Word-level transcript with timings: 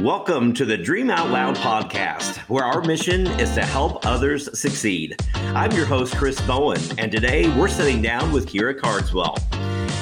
Welcome 0.00 0.52
to 0.54 0.64
the 0.64 0.76
Dream 0.76 1.10
Out 1.10 1.30
Loud 1.30 1.54
podcast, 1.56 2.38
where 2.48 2.64
our 2.64 2.80
mission 2.82 3.26
is 3.38 3.54
to 3.54 3.64
help 3.64 4.04
others 4.04 4.58
succeed. 4.58 5.16
I'm 5.34 5.70
your 5.72 5.86
host, 5.86 6.16
Chris 6.16 6.40
Bowen, 6.40 6.80
and 6.98 7.12
today 7.12 7.48
we're 7.56 7.68
sitting 7.68 8.02
down 8.02 8.32
with 8.32 8.48
Kira 8.48 8.76
Cardwell. 8.76 9.36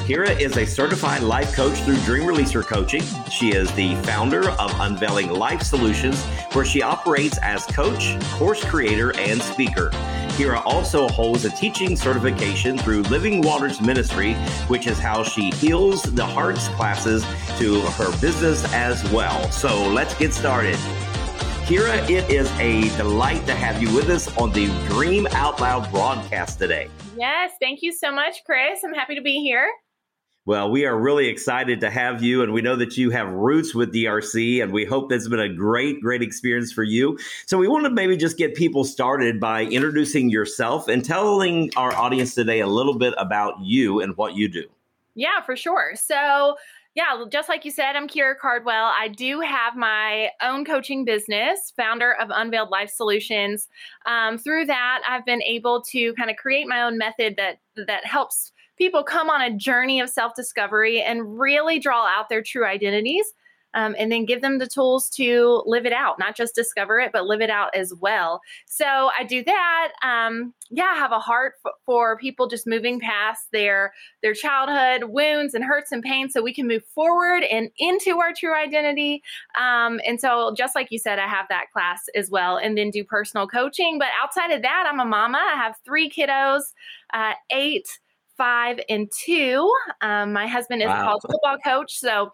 Kira 0.06 0.40
is 0.40 0.56
a 0.56 0.64
certified 0.64 1.22
life 1.22 1.54
coach 1.54 1.79
through 1.80 1.98
Dream 1.98 2.22
Releaser 2.26 2.64
Coaching. 2.64 3.03
She 3.30 3.50
is 3.50 3.71
the 3.72 3.95
founder 3.96 4.50
of 4.53 4.72
Unveiling 4.80 5.30
Life 5.30 5.62
Solutions, 5.62 6.24
where 6.52 6.64
she 6.64 6.80
operates 6.82 7.38
as 7.42 7.66
coach, 7.66 8.18
course 8.30 8.64
creator, 8.64 9.14
and 9.18 9.42
speaker. 9.42 9.90
Kira 10.37 10.62
also 10.65 11.08
holds 11.08 11.44
a 11.44 11.51
teaching 11.51 11.96
certification 11.96 12.78
through 12.78 13.03
Living 13.03 13.40
Waters 13.40 13.81
Ministry, 13.81 14.35
which 14.69 14.87
is 14.87 14.99
how 14.99 15.22
she 15.22 15.51
heals 15.51 16.02
the 16.02 16.24
hearts 16.24 16.69
classes 16.69 17.24
to 17.59 17.80
her 17.83 18.10
business 18.20 18.64
as 18.73 19.02
well. 19.10 19.51
So 19.51 19.88
let's 19.88 20.14
get 20.14 20.32
started. 20.32 20.77
Kira, 21.66 22.02
it 22.10 22.28
is 22.30 22.51
a 22.59 22.88
delight 22.96 23.46
to 23.46 23.54
have 23.54 23.80
you 23.80 23.95
with 23.95 24.09
us 24.10 24.37
on 24.37 24.51
the 24.52 24.66
Dream 24.88 25.27
Out 25.32 25.60
Loud 25.60 25.90
broadcast 25.90 26.59
today. 26.59 26.88
Yes, 27.16 27.52
thank 27.60 27.82
you 27.82 27.92
so 27.92 28.10
much, 28.10 28.42
Chris. 28.45 28.82
I'm 28.82 28.95
happy 28.95 29.15
to 29.15 29.23
be 29.23 29.40
here. 29.40 29.70
Well, 30.46 30.70
we 30.70 30.86
are 30.86 30.98
really 30.98 31.28
excited 31.28 31.80
to 31.82 31.90
have 31.90 32.22
you, 32.22 32.42
and 32.42 32.52
we 32.52 32.62
know 32.62 32.74
that 32.76 32.96
you 32.96 33.10
have 33.10 33.28
roots 33.28 33.74
with 33.74 33.92
DRC, 33.92 34.62
and 34.62 34.72
we 34.72 34.86
hope 34.86 35.10
that's 35.10 35.28
been 35.28 35.38
a 35.38 35.52
great, 35.52 36.00
great 36.00 36.22
experience 36.22 36.72
for 36.72 36.82
you. 36.82 37.18
So, 37.44 37.58
we 37.58 37.68
want 37.68 37.84
to 37.84 37.90
maybe 37.90 38.16
just 38.16 38.38
get 38.38 38.54
people 38.54 38.84
started 38.84 39.38
by 39.38 39.64
introducing 39.64 40.30
yourself 40.30 40.88
and 40.88 41.04
telling 41.04 41.70
our 41.76 41.95
audience 41.95 42.34
today 42.34 42.60
a 42.60 42.66
little 42.66 42.96
bit 42.96 43.12
about 43.18 43.54
you 43.60 44.00
and 44.00 44.16
what 44.16 44.34
you 44.34 44.48
do. 44.48 44.64
Yeah, 45.14 45.42
for 45.45 45.56
sure. 45.56 45.92
So, 45.95 46.56
yeah, 46.95 47.24
just 47.30 47.48
like 47.48 47.64
you 47.64 47.70
said, 47.70 47.95
I'm 47.95 48.09
Kira 48.09 48.36
Cardwell. 48.36 48.92
I 48.98 49.09
do 49.09 49.40
have 49.40 49.76
my 49.76 50.30
own 50.42 50.64
coaching 50.64 51.04
business, 51.04 51.72
founder 51.76 52.14
of 52.14 52.30
Unveiled 52.32 52.70
Life 52.70 52.90
Solutions. 52.90 53.68
Um, 54.06 54.38
through 54.38 54.66
that, 54.66 55.02
I've 55.06 55.24
been 55.24 55.43
able 55.43 55.82
to 55.90 56.15
kind 56.15 56.30
of 56.30 56.37
create 56.37 56.66
my 56.66 56.82
own 56.82 56.98
method 56.98 57.37
that 57.37 57.59
that 57.87 58.04
helps 58.06 58.52
people 58.80 59.04
come 59.04 59.28
on 59.28 59.42
a 59.42 59.54
journey 59.54 60.00
of 60.00 60.09
self 60.09 60.34
discovery 60.34 61.02
and 61.02 61.38
really 61.38 61.78
draw 61.78 62.06
out 62.06 62.30
their 62.30 62.42
true 62.42 62.66
identities. 62.66 63.26
Um, 63.72 63.95
and 64.00 64.11
then 64.11 64.25
give 64.25 64.42
them 64.42 64.59
the 64.59 64.67
tools 64.67 65.09
to 65.11 65.62
live 65.64 65.87
it 65.87 65.92
out, 65.92 66.19
not 66.19 66.34
just 66.34 66.56
discover 66.56 66.98
it, 66.98 67.12
but 67.12 67.27
live 67.27 67.41
it 67.41 67.50
out 67.50 67.72
as 67.72 67.95
well. 67.95 68.41
So 68.67 68.84
I 68.84 69.22
do 69.22 69.45
that. 69.45 69.92
Um, 70.03 70.55
yeah, 70.70 70.91
I 70.92 70.97
have 70.97 71.12
a 71.12 71.20
heart 71.20 71.53
f- 71.64 71.75
for 71.87 72.19
people 72.19 72.48
just 72.48 72.67
moving 72.67 72.98
past 72.98 73.47
their 73.53 73.92
their 74.25 74.34
childhood 74.34 75.12
wounds 75.12 75.55
and 75.55 75.62
hurts 75.62 75.92
and 75.92 76.03
pain, 76.03 76.28
so 76.31 76.42
we 76.42 76.53
can 76.53 76.67
move 76.67 76.83
forward 76.97 77.44
and 77.44 77.70
into 77.78 78.19
our 78.19 78.33
true 78.33 78.56
identity. 78.56 79.22
Um, 79.56 80.00
and 80.05 80.20
so, 80.20 80.53
just 80.59 80.75
like 80.75 80.89
you 80.91 80.98
said, 80.98 81.20
I 81.20 81.28
have 81.28 81.47
that 81.48 81.67
class 81.72 82.00
as 82.17 82.28
well, 82.28 82.56
and 82.56 82.77
then 82.77 82.91
do 82.91 83.05
personal 83.05 83.47
coaching. 83.47 84.00
But 84.00 84.09
outside 84.20 84.50
of 84.50 84.62
that, 84.62 84.89
I'm 84.91 84.98
a 84.98 85.05
mama. 85.05 85.39
I 85.39 85.55
have 85.55 85.77
three 85.84 86.11
kiddos, 86.11 86.62
uh, 87.15 87.34
eight 87.53 87.87
five, 88.41 88.81
and 88.89 89.11
two. 89.25 89.71
Um, 90.01 90.33
my 90.33 90.47
husband 90.47 90.81
is 90.81 90.89
wow. 90.89 91.01
a 91.01 91.05
college 91.05 91.23
football 91.23 91.59
coach, 91.63 91.99
so 91.99 92.31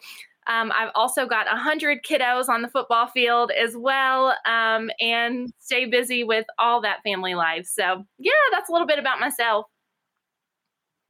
um, 0.46 0.70
I've 0.72 0.90
also 0.94 1.26
got 1.26 1.46
100 1.46 2.04
kiddos 2.04 2.48
on 2.48 2.62
the 2.62 2.68
football 2.68 3.08
field 3.08 3.50
as 3.50 3.76
well 3.76 4.34
um, 4.46 4.90
and 5.00 5.52
stay 5.58 5.86
busy 5.86 6.22
with 6.22 6.46
all 6.58 6.80
that 6.82 6.98
family 7.02 7.34
life. 7.34 7.66
So, 7.66 8.04
yeah, 8.18 8.32
that's 8.52 8.68
a 8.68 8.72
little 8.72 8.86
bit 8.86 9.00
about 9.00 9.18
myself. 9.18 9.66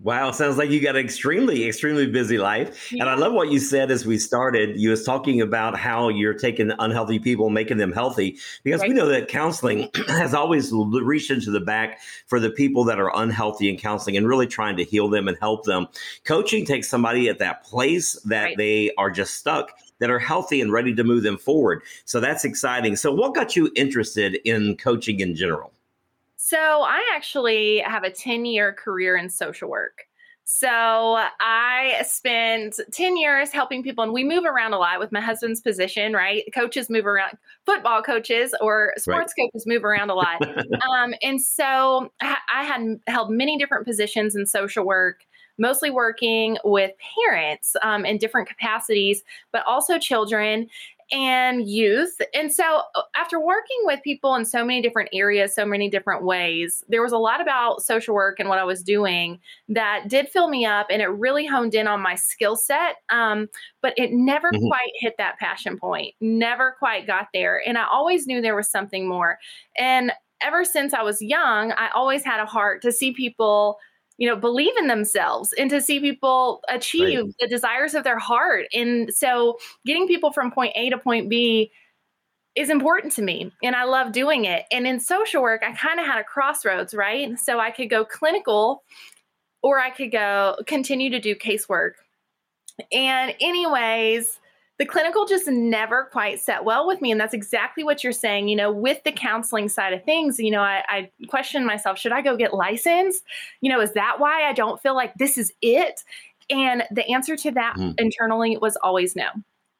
Wow, 0.02 0.30
sounds 0.30 0.58
like 0.58 0.68
you 0.68 0.82
got 0.82 0.94
an 0.94 1.02
extremely, 1.02 1.66
extremely 1.66 2.06
busy 2.06 2.36
life. 2.36 2.92
Yeah. 2.92 3.02
And 3.02 3.10
I 3.10 3.14
love 3.14 3.32
what 3.32 3.50
you 3.50 3.58
said 3.58 3.90
as 3.90 4.04
we 4.04 4.18
started. 4.18 4.78
You 4.78 4.90
was 4.90 5.04
talking 5.04 5.40
about 5.40 5.74
how 5.78 6.10
you're 6.10 6.34
taking 6.34 6.70
unhealthy 6.78 7.18
people, 7.18 7.48
making 7.48 7.78
them 7.78 7.92
healthy, 7.92 8.36
because 8.62 8.82
right. 8.82 8.90
we 8.90 8.94
know 8.94 9.06
that 9.06 9.28
counseling 9.28 9.88
has 10.08 10.34
always 10.34 10.70
reached 10.70 11.30
into 11.30 11.50
the 11.50 11.60
back 11.60 12.00
for 12.26 12.38
the 12.38 12.50
people 12.50 12.84
that 12.84 13.00
are 13.00 13.10
unhealthy 13.16 13.70
in 13.70 13.78
counseling 13.78 14.18
and 14.18 14.28
really 14.28 14.46
trying 14.46 14.76
to 14.76 14.84
heal 14.84 15.08
them 15.08 15.28
and 15.28 15.38
help 15.40 15.64
them. 15.64 15.86
Coaching 16.24 16.66
takes 16.66 16.90
somebody 16.90 17.30
at 17.30 17.38
that 17.38 17.64
place 17.64 18.20
that 18.24 18.44
right. 18.44 18.56
they 18.58 18.90
are 18.98 19.10
just 19.10 19.38
stuck 19.38 19.70
that 19.98 20.10
are 20.10 20.18
healthy 20.18 20.60
and 20.60 20.72
ready 20.72 20.94
to 20.94 21.04
move 21.04 21.22
them 21.22 21.38
forward. 21.38 21.82
So 22.04 22.20
that's 22.20 22.44
exciting. 22.44 22.96
So 22.96 23.14
what 23.14 23.34
got 23.34 23.56
you 23.56 23.70
interested 23.74 24.38
in 24.44 24.76
coaching 24.76 25.20
in 25.20 25.34
general? 25.34 25.72
So 26.48 26.58
I 26.58 27.02
actually 27.12 27.78
have 27.78 28.04
a 28.04 28.10
10 28.10 28.44
year 28.44 28.72
career 28.72 29.16
in 29.16 29.28
social 29.28 29.68
work. 29.68 30.04
So 30.44 30.68
I 31.40 32.04
spent 32.06 32.78
10 32.92 33.16
years 33.16 33.50
helping 33.50 33.82
people, 33.82 34.04
and 34.04 34.12
we 34.12 34.22
move 34.22 34.44
around 34.44 34.72
a 34.72 34.78
lot 34.78 35.00
with 35.00 35.10
my 35.10 35.20
husband's 35.20 35.60
position, 35.60 36.12
right? 36.12 36.44
Coaches 36.54 36.88
move 36.88 37.04
around, 37.04 37.36
football 37.64 38.00
coaches 38.00 38.54
or 38.60 38.92
sports 38.96 39.34
right. 39.36 39.50
coaches 39.52 39.66
move 39.66 39.84
around 39.84 40.10
a 40.10 40.14
lot. 40.14 40.40
um, 40.88 41.14
and 41.20 41.42
so 41.42 42.12
I 42.22 42.62
had 42.62 43.00
held 43.08 43.32
many 43.32 43.58
different 43.58 43.84
positions 43.84 44.36
in 44.36 44.46
social 44.46 44.86
work, 44.86 45.26
mostly 45.58 45.90
working 45.90 46.58
with 46.62 46.92
parents 47.26 47.74
um, 47.82 48.04
in 48.04 48.18
different 48.18 48.48
capacities, 48.48 49.24
but 49.50 49.64
also 49.66 49.98
children 49.98 50.68
and 51.12 51.68
youth. 51.68 52.20
And 52.34 52.52
so, 52.52 52.82
uh, 52.94 53.02
after 53.14 53.38
working 53.38 53.78
with 53.84 54.02
people 54.02 54.34
in 54.34 54.44
so 54.44 54.64
many 54.64 54.82
different 54.82 55.10
areas, 55.12 55.54
so 55.54 55.64
many 55.64 55.88
different 55.88 56.24
ways, 56.24 56.82
there 56.88 57.02
was 57.02 57.12
a 57.12 57.18
lot 57.18 57.40
about 57.40 57.82
social 57.82 58.14
work 58.14 58.40
and 58.40 58.48
what 58.48 58.58
I 58.58 58.64
was 58.64 58.82
doing 58.82 59.38
that 59.68 60.08
did 60.08 60.28
fill 60.28 60.48
me 60.48 60.64
up 60.64 60.88
and 60.90 61.00
it 61.00 61.06
really 61.06 61.46
honed 61.46 61.74
in 61.74 61.86
on 61.86 62.00
my 62.00 62.14
skill 62.14 62.56
set. 62.56 62.96
Um, 63.10 63.48
but 63.82 63.94
it 63.96 64.12
never 64.12 64.50
mm-hmm. 64.50 64.66
quite 64.66 64.90
hit 65.00 65.14
that 65.18 65.38
passion 65.38 65.78
point, 65.78 66.14
never 66.20 66.74
quite 66.78 67.06
got 67.06 67.28
there. 67.32 67.62
And 67.66 67.78
I 67.78 67.86
always 67.86 68.26
knew 68.26 68.40
there 68.40 68.56
was 68.56 68.70
something 68.70 69.08
more. 69.08 69.38
And 69.76 70.12
ever 70.42 70.64
since 70.64 70.92
I 70.92 71.02
was 71.02 71.22
young, 71.22 71.72
I 71.72 71.88
always 71.94 72.24
had 72.24 72.40
a 72.40 72.46
heart 72.46 72.82
to 72.82 72.92
see 72.92 73.12
people 73.12 73.78
you 74.18 74.28
know 74.28 74.36
believe 74.36 74.76
in 74.78 74.86
themselves 74.86 75.52
and 75.58 75.70
to 75.70 75.80
see 75.80 76.00
people 76.00 76.62
achieve 76.68 77.24
right. 77.24 77.34
the 77.40 77.48
desires 77.48 77.94
of 77.94 78.04
their 78.04 78.18
heart. 78.18 78.66
And 78.72 79.12
so 79.12 79.58
getting 79.84 80.06
people 80.06 80.32
from 80.32 80.50
point 80.50 80.72
a 80.74 80.90
to 80.90 80.98
point 80.98 81.28
b 81.28 81.70
is 82.54 82.70
important 82.70 83.12
to 83.12 83.22
me 83.22 83.52
and 83.62 83.76
i 83.76 83.84
love 83.84 84.12
doing 84.12 84.44
it. 84.44 84.64
And 84.72 84.86
in 84.86 85.00
social 85.00 85.42
work 85.42 85.62
i 85.62 85.72
kind 85.72 86.00
of 86.00 86.06
had 86.06 86.18
a 86.18 86.24
crossroads 86.24 86.94
right? 86.94 87.38
So 87.38 87.58
i 87.60 87.70
could 87.70 87.90
go 87.90 88.04
clinical 88.04 88.82
or 89.62 89.80
i 89.80 89.90
could 89.90 90.12
go 90.12 90.56
continue 90.66 91.10
to 91.10 91.20
do 91.20 91.34
casework. 91.34 91.92
And 92.92 93.34
anyways 93.40 94.40
the 94.78 94.86
clinical 94.86 95.24
just 95.24 95.46
never 95.48 96.04
quite 96.04 96.40
set 96.40 96.64
well 96.64 96.86
with 96.86 97.00
me. 97.00 97.10
And 97.10 97.20
that's 97.20 97.34
exactly 97.34 97.82
what 97.82 98.04
you're 98.04 98.12
saying. 98.12 98.48
You 98.48 98.56
know, 98.56 98.70
with 98.70 99.02
the 99.04 99.12
counseling 99.12 99.68
side 99.68 99.92
of 99.92 100.04
things, 100.04 100.38
you 100.38 100.50
know, 100.50 100.60
I, 100.60 100.82
I 100.88 101.10
question 101.28 101.64
myself 101.64 101.98
should 101.98 102.12
I 102.12 102.20
go 102.20 102.36
get 102.36 102.52
licensed? 102.52 103.24
You 103.60 103.70
know, 103.70 103.80
is 103.80 103.92
that 103.94 104.16
why 104.18 104.44
I 104.48 104.52
don't 104.52 104.80
feel 104.80 104.94
like 104.94 105.14
this 105.14 105.38
is 105.38 105.52
it? 105.62 106.02
And 106.50 106.84
the 106.90 107.06
answer 107.10 107.36
to 107.36 107.50
that 107.52 107.76
mm. 107.76 107.94
internally 107.98 108.56
was 108.56 108.76
always 108.82 109.16
no. 109.16 109.28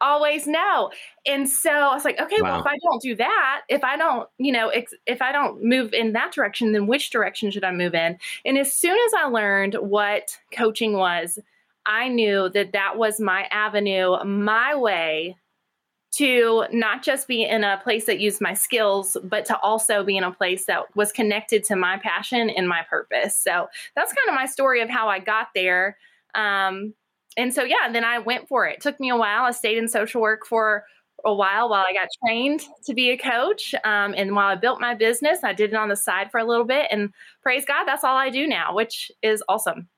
Always 0.01 0.47
no. 0.47 0.91
And 1.25 1.49
so 1.49 1.71
I 1.71 1.95
was 1.95 2.05
like, 2.05 2.21
okay, 2.21 2.43
wow. 2.43 2.51
well, 2.51 2.61
if 2.61 2.67
I 2.67 2.77
don't 2.83 3.01
do 3.01 3.17
that, 3.17 3.63
if 3.71 3.83
I 3.83 3.97
don't, 3.97 4.29
you 4.39 4.53
know, 4.53 4.69
ex- 4.69 4.93
if 5.07 5.23
I 5.23 5.33
don't 5.33 5.65
move 5.65 5.95
in 5.95 6.13
that 6.13 6.33
direction, 6.33 6.73
then 6.73 6.87
which 6.87 7.11
direction 7.11 7.51
should 7.51 7.65
I 7.65 7.71
move 7.71 7.95
in? 7.95 8.19
And 8.45 8.59
as 8.59 8.75
soon 8.75 8.97
as 9.07 9.15
I 9.17 9.27
learned 9.27 9.75
what 9.75 10.37
coaching 10.53 10.95
was, 10.95 11.39
I 11.87 12.09
knew 12.09 12.49
that 12.51 12.73
that 12.73 12.99
was 12.99 13.21
my 13.21 13.45
avenue, 13.51 14.23
my 14.25 14.75
way 14.75 15.37
to 16.13 16.65
not 16.73 17.03
just 17.03 17.29
be 17.29 17.45
in 17.45 17.63
a 17.63 17.79
place 17.83 18.07
that 18.07 18.21
used 18.21 18.41
my 18.41 18.55
skills, 18.55 19.17
but 19.23 19.45
to 19.45 19.59
also 19.61 20.03
be 20.03 20.17
in 20.17 20.25
a 20.25 20.33
place 20.33 20.65
that 20.65 20.85
was 20.97 21.13
connected 21.13 21.63
to 21.65 21.77
my 21.77 21.99
passion 21.99 22.49
and 22.49 22.69
my 22.69 22.83
purpose. 22.89 23.39
So 23.39 23.69
that's 23.95 24.13
kind 24.13 24.29
of 24.29 24.35
my 24.35 24.47
story 24.47 24.81
of 24.81 24.89
how 24.89 25.09
I 25.09 25.19
got 25.19 25.49
there. 25.55 25.99
Um, 26.35 26.95
and 27.37 27.53
so, 27.53 27.65
yeah, 27.65 27.91
then 27.93 28.05
I 28.05 28.19
went 28.19 28.49
for 28.49 28.67
it. 28.67 28.77
it. 28.77 28.81
Took 28.81 28.99
me 28.99 29.11
a 29.11 29.17
while. 29.17 29.45
I 29.45 29.51
stayed 29.51 29.79
in 29.79 29.89
social 29.89 30.23
work 30.23 30.47
for 30.47 30.85
a 31.25 31.35
while 31.35 31.69
while 31.69 31.85
I 31.87 31.93
got 31.93 32.09
trained 32.25 32.63
to 32.85 32.95
be 32.95 33.11
a 33.11 33.19
coach. 33.19 33.75
Um, 33.85 34.15
and 34.17 34.35
while 34.35 34.49
I 34.49 34.55
built 34.55 34.81
my 34.81 34.95
business, 34.95 35.45
I 35.45 35.53
did 35.53 35.71
it 35.71 35.77
on 35.77 35.89
the 35.89 35.97
side 35.97 36.31
for 36.31 36.39
a 36.39 36.45
little 36.45 36.65
bit. 36.65 36.87
And 36.91 37.13
praise 37.43 37.65
God, 37.67 37.85
that's 37.85 38.05
all 38.05 38.17
I 38.17 38.31
do 38.31 38.47
now, 38.47 38.75
which 38.75 39.11
is 39.23 39.43
awesome. 39.49 39.89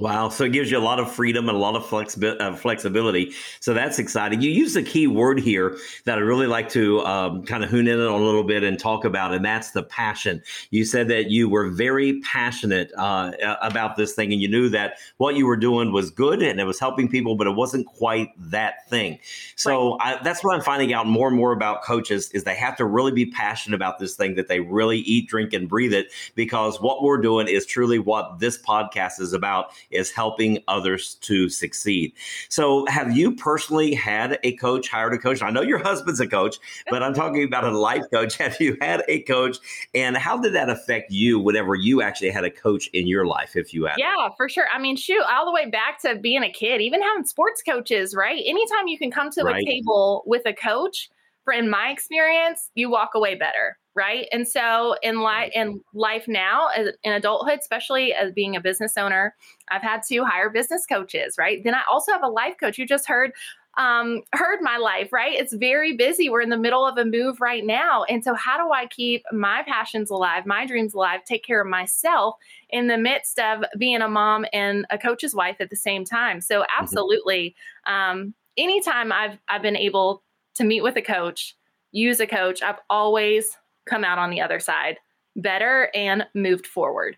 Wow. 0.00 0.28
So 0.28 0.42
it 0.42 0.52
gives 0.52 0.72
you 0.72 0.78
a 0.78 0.80
lot 0.80 0.98
of 0.98 1.12
freedom 1.12 1.48
and 1.48 1.56
a 1.56 1.60
lot 1.60 1.76
of 1.76 1.84
flexi- 1.84 2.40
uh, 2.40 2.56
flexibility. 2.56 3.32
So 3.60 3.72
that's 3.72 4.00
exciting. 4.00 4.42
You 4.42 4.50
use 4.50 4.74
a 4.74 4.82
key 4.82 5.06
word 5.06 5.38
here 5.38 5.78
that 6.04 6.18
I 6.18 6.20
really 6.20 6.48
like 6.48 6.68
to 6.70 7.00
um, 7.06 7.44
kind 7.44 7.62
of 7.62 7.70
hone 7.70 7.86
in 7.86 8.00
on 8.00 8.20
a 8.20 8.24
little 8.24 8.42
bit 8.42 8.64
and 8.64 8.76
talk 8.76 9.04
about, 9.04 9.32
and 9.32 9.44
that's 9.44 9.70
the 9.70 9.84
passion. 9.84 10.42
You 10.70 10.84
said 10.84 11.06
that 11.08 11.30
you 11.30 11.48
were 11.48 11.70
very 11.70 12.20
passionate 12.22 12.90
uh, 12.98 13.34
about 13.62 13.94
this 13.94 14.14
thing 14.14 14.32
and 14.32 14.42
you 14.42 14.48
knew 14.48 14.68
that 14.70 14.98
what 15.18 15.36
you 15.36 15.46
were 15.46 15.56
doing 15.56 15.92
was 15.92 16.10
good 16.10 16.42
and 16.42 16.58
it 16.58 16.64
was 16.64 16.80
helping 16.80 17.08
people, 17.08 17.36
but 17.36 17.46
it 17.46 17.54
wasn't 17.54 17.86
quite 17.86 18.30
that 18.36 18.88
thing. 18.90 19.20
So 19.54 19.96
right. 19.98 20.18
I, 20.18 20.22
that's 20.24 20.42
what 20.42 20.56
I'm 20.56 20.62
finding 20.62 20.92
out 20.92 21.06
more 21.06 21.28
and 21.28 21.36
more 21.36 21.52
about 21.52 21.84
coaches 21.84 22.32
is 22.32 22.42
they 22.42 22.56
have 22.56 22.76
to 22.78 22.84
really 22.84 23.12
be 23.12 23.26
passionate 23.26 23.76
about 23.76 24.00
this 24.00 24.16
thing, 24.16 24.34
that 24.34 24.48
they 24.48 24.58
really 24.58 24.98
eat, 24.98 25.28
drink, 25.28 25.52
and 25.52 25.68
breathe 25.68 25.94
it 25.94 26.12
because 26.34 26.80
what 26.80 27.04
we're 27.04 27.20
doing 27.20 27.46
is 27.46 27.64
truly 27.64 28.00
what 28.00 28.40
this 28.40 28.60
podcast 28.60 29.20
is 29.20 29.32
about 29.32 29.70
is 29.90 30.10
helping 30.10 30.58
others 30.68 31.14
to 31.22 31.48
succeed. 31.48 32.12
So, 32.48 32.86
have 32.86 33.16
you 33.16 33.34
personally 33.34 33.94
had 33.94 34.38
a 34.42 34.52
coach, 34.56 34.88
hired 34.88 35.14
a 35.14 35.18
coach? 35.18 35.42
I 35.42 35.50
know 35.50 35.62
your 35.62 35.78
husband's 35.78 36.20
a 36.20 36.26
coach, 36.26 36.56
but 36.90 37.02
I'm 37.02 37.14
talking 37.14 37.44
about 37.44 37.64
a 37.64 37.76
life 37.76 38.04
coach. 38.12 38.36
Have 38.44 38.60
you 38.60 38.76
had 38.80 39.02
a 39.08 39.20
coach, 39.22 39.56
and 39.94 40.16
how 40.16 40.36
did 40.36 40.54
that 40.54 40.68
affect 40.68 41.10
you 41.10 41.38
whenever 41.38 41.74
you 41.74 42.02
actually 42.02 42.30
had 42.30 42.44
a 42.44 42.50
coach 42.50 42.88
in 42.88 43.06
your 43.06 43.26
life? 43.26 43.56
If 43.56 43.72
you 43.72 43.86
had, 43.86 43.96
yeah, 43.98 44.28
for 44.36 44.48
sure. 44.48 44.66
I 44.72 44.78
mean, 44.78 44.96
shoot, 44.96 45.22
all 45.22 45.46
the 45.46 45.52
way 45.52 45.68
back 45.70 46.00
to 46.02 46.16
being 46.16 46.42
a 46.42 46.52
kid, 46.52 46.80
even 46.80 47.00
having 47.02 47.24
sports 47.24 47.62
coaches, 47.62 48.14
right? 48.14 48.42
Anytime 48.44 48.88
you 48.88 48.98
can 48.98 49.10
come 49.10 49.30
to 49.30 49.42
right. 49.42 49.62
a 49.62 49.66
table 49.66 50.24
with 50.26 50.42
a 50.46 50.52
coach, 50.52 51.10
for 51.44 51.52
in 51.52 51.70
my 51.70 51.88
experience, 51.90 52.70
you 52.74 52.90
walk 52.90 53.10
away 53.14 53.34
better 53.34 53.78
right 53.94 54.26
and 54.32 54.46
so 54.46 54.96
in 55.02 55.20
life 55.20 55.50
in 55.54 55.80
life 55.92 56.26
now 56.26 56.68
as, 56.76 56.88
in 57.02 57.12
adulthood 57.12 57.58
especially 57.58 58.12
as 58.12 58.32
being 58.32 58.56
a 58.56 58.60
business 58.60 58.96
owner 58.96 59.34
i've 59.70 59.82
had 59.82 60.02
to 60.08 60.24
hire 60.24 60.50
business 60.50 60.84
coaches 60.86 61.36
right 61.38 61.62
then 61.64 61.74
i 61.74 61.82
also 61.90 62.12
have 62.12 62.22
a 62.22 62.28
life 62.28 62.54
coach 62.60 62.78
you 62.78 62.86
just 62.86 63.06
heard 63.06 63.32
um, 63.76 64.22
heard 64.32 64.60
my 64.60 64.76
life, 64.76 65.12
right? 65.12 65.32
It's 65.32 65.52
very 65.52 65.96
busy. 65.96 66.28
We're 66.28 66.40
in 66.40 66.50
the 66.50 66.56
middle 66.56 66.86
of 66.86 66.96
a 66.96 67.04
move 67.04 67.40
right 67.40 67.64
now. 67.64 68.04
And 68.04 68.22
so, 68.22 68.34
how 68.34 68.56
do 68.56 68.72
I 68.72 68.86
keep 68.86 69.24
my 69.32 69.62
passions 69.66 70.10
alive, 70.10 70.46
my 70.46 70.66
dreams 70.66 70.94
alive, 70.94 71.24
take 71.24 71.44
care 71.44 71.60
of 71.60 71.68
myself 71.68 72.36
in 72.70 72.86
the 72.86 72.98
midst 72.98 73.38
of 73.38 73.64
being 73.78 74.00
a 74.00 74.08
mom 74.08 74.46
and 74.52 74.86
a 74.90 74.98
coach's 74.98 75.34
wife 75.34 75.56
at 75.60 75.70
the 75.70 75.76
same 75.76 76.04
time? 76.04 76.40
So, 76.40 76.60
mm-hmm. 76.60 76.82
absolutely. 76.82 77.56
Um, 77.86 78.34
anytime 78.56 79.12
I've, 79.12 79.38
I've 79.48 79.62
been 79.62 79.76
able 79.76 80.22
to 80.54 80.64
meet 80.64 80.82
with 80.82 80.96
a 80.96 81.02
coach, 81.02 81.56
use 81.90 82.20
a 82.20 82.26
coach, 82.26 82.62
I've 82.62 82.80
always 82.88 83.56
come 83.86 84.04
out 84.04 84.18
on 84.18 84.30
the 84.30 84.40
other 84.40 84.60
side 84.60 84.98
better 85.36 85.90
and 85.94 86.26
moved 86.34 86.66
forward. 86.66 87.16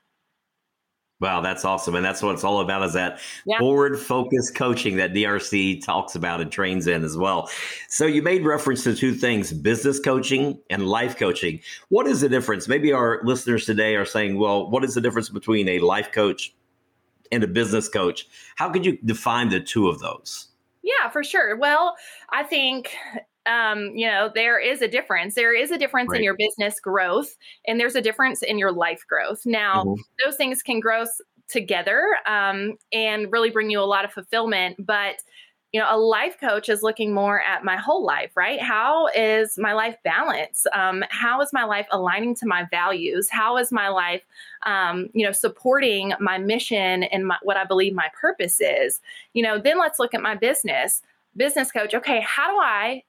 Wow, 1.19 1.41
that's 1.41 1.65
awesome. 1.65 1.95
And 1.95 2.05
that's 2.05 2.23
what 2.23 2.35
it's 2.35 2.45
all 2.45 2.61
about 2.61 2.83
is 2.83 2.93
that 2.93 3.21
yeah. 3.47 3.59
forward 3.59 3.99
focused 3.99 4.55
coaching 4.55 4.97
that 4.97 5.15
DRC 5.15 5.83
talks 5.83 6.15
about 6.15 6.43
and 6.43 6.53
trains 6.53 6.87
in 6.87 7.03
as 7.05 7.17
well. 7.17 7.49
So 7.89 8.05
you 8.05 8.21
made 8.21 8.45
reference 8.45 8.85
to 8.85 8.95
two 8.95 9.15
things, 9.15 9.51
business 9.51 9.99
coaching 9.99 10.61
and 10.69 10.87
life 10.87 11.17
coaching. 11.17 11.61
What 11.89 12.07
is 12.07 12.21
the 12.21 12.29
difference? 12.29 12.69
Maybe 12.69 12.93
our 12.93 13.21
listeners 13.25 13.65
today 13.65 13.97
are 13.97 14.05
saying, 14.05 14.39
well, 14.39 14.71
what 14.71 14.85
is 14.85 14.95
the 14.95 15.01
difference 15.01 15.31
between 15.31 15.69
a 15.71 15.79
life 15.79 16.13
coach 16.13 16.55
and 17.33 17.43
a 17.43 17.49
business 17.49 17.89
coach? 17.89 18.29
How 18.57 18.69
could 18.71 18.85
you 18.85 18.99
define 19.03 19.49
the 19.49 19.61
two 19.61 19.89
of 19.89 20.01
those? 20.01 20.49
Yeah, 20.83 21.09
for 21.09 21.25
sure. 21.25 21.57
Well, 21.57 21.97
I 22.31 22.43
think 22.43 22.95
um, 23.47 23.93
you 23.95 24.07
know, 24.07 24.31
there 24.35 24.59
is 24.59 24.83
a 24.83 24.89
difference. 24.89 25.35
There 25.35 25.55
is 25.55 25.71
a 25.71 25.79
difference 25.79 26.11
right. 26.11 26.19
in 26.19 26.25
your 26.25 26.37
business 26.37 26.81
growth, 26.81 27.37
and 27.67 27.79
there's 27.79 27.95
a 27.95 28.01
difference 28.01 28.43
in 28.43 28.59
your 28.59 28.73
life 28.73 29.05
growth. 29.09 29.45
Now, 29.47 29.85
mm-hmm. 29.85 30.01
those 30.25 30.37
things 30.37 30.63
can 30.63 30.81
grow 30.81 31.05
together 31.49 32.17
um, 32.27 32.77
and 32.93 33.31
really 33.31 33.51
bring 33.51 33.71
you 33.71 33.81
a 33.81 33.83
lot 33.83 34.05
of 34.05 34.13
fulfillment. 34.13 34.85
But 34.85 35.17
you 35.73 35.81
know, 35.81 35.95
a 35.95 35.99
life 35.99 36.39
coach 36.41 36.71
is 36.71 36.83
looking 36.83 37.13
more 37.13 37.43
at 37.43 37.65
my 37.65 37.77
whole 37.77 38.03
life, 38.03 38.35
right? 38.35 38.61
How 38.63 39.09
is 39.09 39.59
my 39.59 39.75
life 39.75 39.97
balance? 40.05 40.67
Um, 40.73 41.05
how 41.11 41.41
is 41.43 41.53
my 41.53 41.65
life 41.65 41.87
aligning 41.91 42.35
to 42.37 42.47
my 42.47 42.67
values? 42.71 43.29
How 43.29 43.59
is 43.59 43.71
my 43.71 43.89
life, 43.89 44.23
um, 44.65 45.11
you 45.13 45.27
know, 45.27 45.33
supporting 45.33 46.15
my 46.19 46.39
mission 46.39 47.03
and 47.03 47.27
my, 47.27 47.37
what 47.43 47.59
I 47.59 47.65
believe 47.65 47.93
my 47.93 48.09
purpose 48.19 48.59
is? 48.59 49.01
You 49.35 49.43
know, 49.43 49.59
then 49.59 49.79
let's 49.79 49.99
look 49.99 50.15
at 50.15 50.23
my 50.23 50.35
business 50.35 51.03
business 51.37 51.71
coach 51.71 51.95
okay 51.95 52.25
how 52.27 52.51
do 52.51 52.59
i 52.59 53.03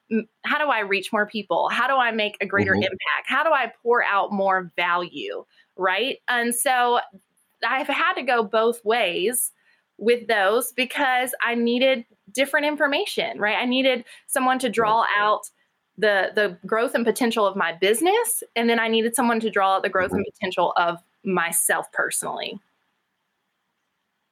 how 0.45 0.57
do 0.57 0.65
i 0.65 0.79
reach 0.79 1.11
more 1.11 1.25
people? 1.25 1.69
How 1.69 1.87
do 1.87 1.95
i 1.95 2.11
make 2.11 2.37
a 2.41 2.45
greater 2.45 2.73
mm-hmm. 2.73 2.83
impact? 2.83 3.25
How 3.27 3.43
do 3.43 3.51
i 3.51 3.71
pour 3.83 4.03
out 4.03 4.31
more 4.31 4.71
value? 4.75 5.45
Right? 5.75 6.17
And 6.27 6.53
so 6.53 6.99
i've 7.65 7.87
had 7.87 8.13
to 8.13 8.21
go 8.21 8.43
both 8.43 8.83
ways 8.85 9.51
with 9.97 10.27
those 10.27 10.71
because 10.73 11.33
i 11.41 11.55
needed 11.55 12.05
different 12.31 12.67
information 12.67 13.39
right? 13.39 13.57
I 13.57 13.65
needed 13.65 14.05
someone 14.27 14.59
to 14.59 14.69
draw 14.69 15.05
out 15.17 15.49
the 15.97 16.31
the 16.35 16.57
growth 16.67 16.93
and 16.93 17.03
potential 17.03 17.47
of 17.47 17.55
my 17.55 17.73
business 17.73 18.43
and 18.55 18.69
then 18.69 18.79
i 18.79 18.87
needed 18.87 19.15
someone 19.15 19.39
to 19.39 19.49
draw 19.49 19.75
out 19.75 19.83
the 19.83 19.89
growth 19.89 20.11
mm-hmm. 20.11 20.17
and 20.17 20.25
potential 20.31 20.73
of 20.77 20.99
myself 21.23 21.91
personally 21.91 22.59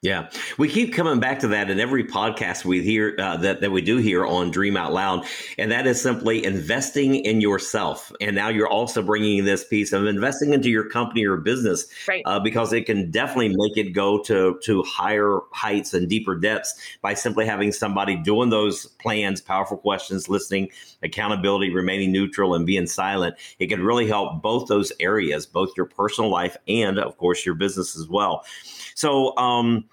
yeah, 0.06 0.30
we 0.60 0.70
keep 0.70 0.94
coming 0.94 1.20
back 1.20 1.40
to 1.40 1.48
that 1.48 1.72
in 1.72 1.80
every 1.80 2.04
podcast 2.04 2.64
we 2.64 2.84
hear 2.84 3.16
uh, 3.18 3.38
that 3.38 3.62
that 3.62 3.72
we 3.72 3.82
do 3.82 3.98
here 3.98 4.24
on 4.24 4.52
Dream 4.52 4.78
Out 4.78 4.94
Loud, 4.94 5.26
and 5.58 5.72
that 5.72 5.88
is 5.88 6.00
simply 6.00 6.46
investing 6.46 7.16
in 7.16 7.42
yourself. 7.42 8.12
And 8.22 8.36
now 8.36 8.50
you're 8.50 8.68
also 8.68 9.02
bringing 9.02 9.46
this 9.46 9.64
piece 9.64 9.94
of 9.94 10.06
investing 10.06 10.54
into 10.54 10.70
your 10.70 10.88
company 10.88 11.26
or 11.26 11.38
business, 11.38 11.88
right? 12.08 12.22
Uh, 12.26 12.40
because 12.40 12.72
it 12.72 12.86
can 12.86 13.10
definitely 13.10 13.56
make 13.56 13.78
it 13.78 13.94
go 13.94 14.22
to 14.26 14.60
to 14.62 14.84
higher 14.84 15.40
heights 15.52 15.96
and 15.96 16.08
deeper 16.08 16.36
depths 16.36 16.76
by 17.02 17.16
simply 17.16 17.48
having 17.48 17.72
somebody 17.72 18.16
doing 18.16 18.52
those 18.52 18.86
plans, 19.02 19.42
powerful 19.42 19.76
questions, 19.76 20.30
listening, 20.30 20.70
accountability, 21.02 21.74
remaining 21.74 22.12
neutral, 22.12 22.54
and 22.54 22.68
being 22.68 22.86
silent. 22.86 23.36
It 23.58 23.70
can 23.70 23.82
really 23.82 24.08
help 24.08 24.44
both 24.44 24.68
those 24.68 24.92
areas, 25.00 25.48
both 25.48 25.72
your 25.76 25.88
personal 25.88 26.30
life 26.30 26.58
and, 26.68 27.00
of 27.00 27.18
course, 27.18 27.44
your 27.44 27.56
business 27.56 27.98
as 27.98 28.08
well. 28.08 28.46
So. 28.94 29.36
um 29.38 29.86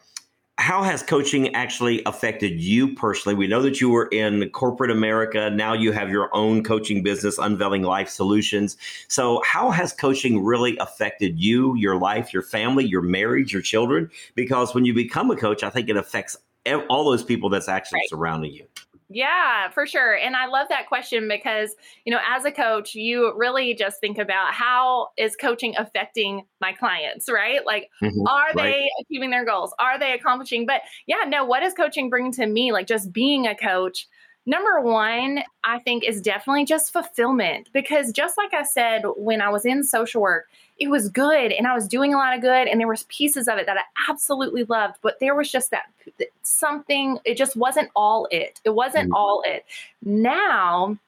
how 0.62 0.80
has 0.84 1.02
coaching 1.02 1.52
actually 1.56 2.04
affected 2.06 2.60
you 2.60 2.94
personally? 2.94 3.34
We 3.34 3.48
know 3.48 3.60
that 3.62 3.80
you 3.80 3.90
were 3.90 4.06
in 4.12 4.48
corporate 4.50 4.92
America. 4.92 5.50
Now 5.50 5.72
you 5.72 5.90
have 5.90 6.08
your 6.08 6.30
own 6.32 6.62
coaching 6.62 7.02
business, 7.02 7.36
Unveiling 7.36 7.82
Life 7.82 8.08
Solutions. 8.08 8.76
So, 9.08 9.42
how 9.44 9.72
has 9.72 9.92
coaching 9.92 10.44
really 10.44 10.78
affected 10.78 11.40
you, 11.40 11.74
your 11.74 11.96
life, 11.96 12.32
your 12.32 12.44
family, 12.44 12.84
your 12.84 13.02
marriage, 13.02 13.52
your 13.52 13.60
children? 13.60 14.08
Because 14.36 14.72
when 14.72 14.84
you 14.84 14.94
become 14.94 15.32
a 15.32 15.36
coach, 15.36 15.64
I 15.64 15.68
think 15.68 15.88
it 15.88 15.96
affects 15.96 16.36
all 16.88 17.10
those 17.10 17.24
people 17.24 17.48
that's 17.48 17.68
actually 17.68 17.98
right. 17.98 18.08
surrounding 18.10 18.52
you. 18.52 18.66
Yeah, 19.12 19.68
for 19.70 19.86
sure. 19.86 20.16
And 20.16 20.34
I 20.34 20.46
love 20.46 20.68
that 20.70 20.88
question 20.88 21.28
because, 21.28 21.74
you 22.04 22.12
know, 22.12 22.20
as 22.26 22.44
a 22.44 22.52
coach, 22.52 22.94
you 22.94 23.32
really 23.36 23.74
just 23.74 24.00
think 24.00 24.18
about 24.18 24.54
how 24.54 25.08
is 25.18 25.36
coaching 25.36 25.74
affecting 25.76 26.44
my 26.60 26.72
clients, 26.72 27.28
right? 27.30 27.64
Like, 27.66 27.90
mm-hmm, 28.02 28.26
are 28.26 28.52
right. 28.54 28.56
they 28.56 28.88
achieving 29.00 29.30
their 29.30 29.44
goals? 29.44 29.74
Are 29.78 29.98
they 29.98 30.12
accomplishing? 30.12 30.66
But 30.66 30.82
yeah, 31.06 31.24
no, 31.28 31.44
what 31.44 31.62
is 31.62 31.74
coaching 31.74 32.08
bringing 32.08 32.32
to 32.32 32.46
me? 32.46 32.72
Like, 32.72 32.86
just 32.86 33.12
being 33.12 33.46
a 33.46 33.54
coach. 33.54 34.08
Number 34.44 34.80
one, 34.80 35.44
I 35.62 35.78
think 35.78 36.02
is 36.02 36.20
definitely 36.20 36.64
just 36.64 36.92
fulfillment 36.92 37.68
because 37.72 38.10
just 38.10 38.36
like 38.36 38.52
I 38.52 38.64
said 38.64 39.02
when 39.16 39.40
I 39.40 39.50
was 39.50 39.64
in 39.64 39.84
social 39.84 40.20
work, 40.20 40.46
it 40.82 40.90
was 40.90 41.08
good 41.08 41.52
and 41.52 41.68
I 41.68 41.74
was 41.74 41.86
doing 41.86 42.12
a 42.12 42.16
lot 42.16 42.34
of 42.34 42.40
good 42.40 42.66
and 42.66 42.80
there 42.80 42.88
was 42.88 43.04
pieces 43.04 43.46
of 43.46 43.56
it 43.56 43.66
that 43.66 43.76
I 43.76 44.10
absolutely 44.10 44.64
loved, 44.64 44.96
but 45.00 45.20
there 45.20 45.36
was 45.36 45.48
just 45.48 45.70
that 45.70 45.84
something 46.42 47.20
it 47.24 47.36
just 47.36 47.54
wasn't 47.54 47.88
all 47.94 48.26
it. 48.32 48.60
It 48.64 48.70
wasn't 48.70 49.04
mm-hmm. 49.04 49.14
all 49.14 49.44
it. 49.46 49.64
Now 50.04 50.98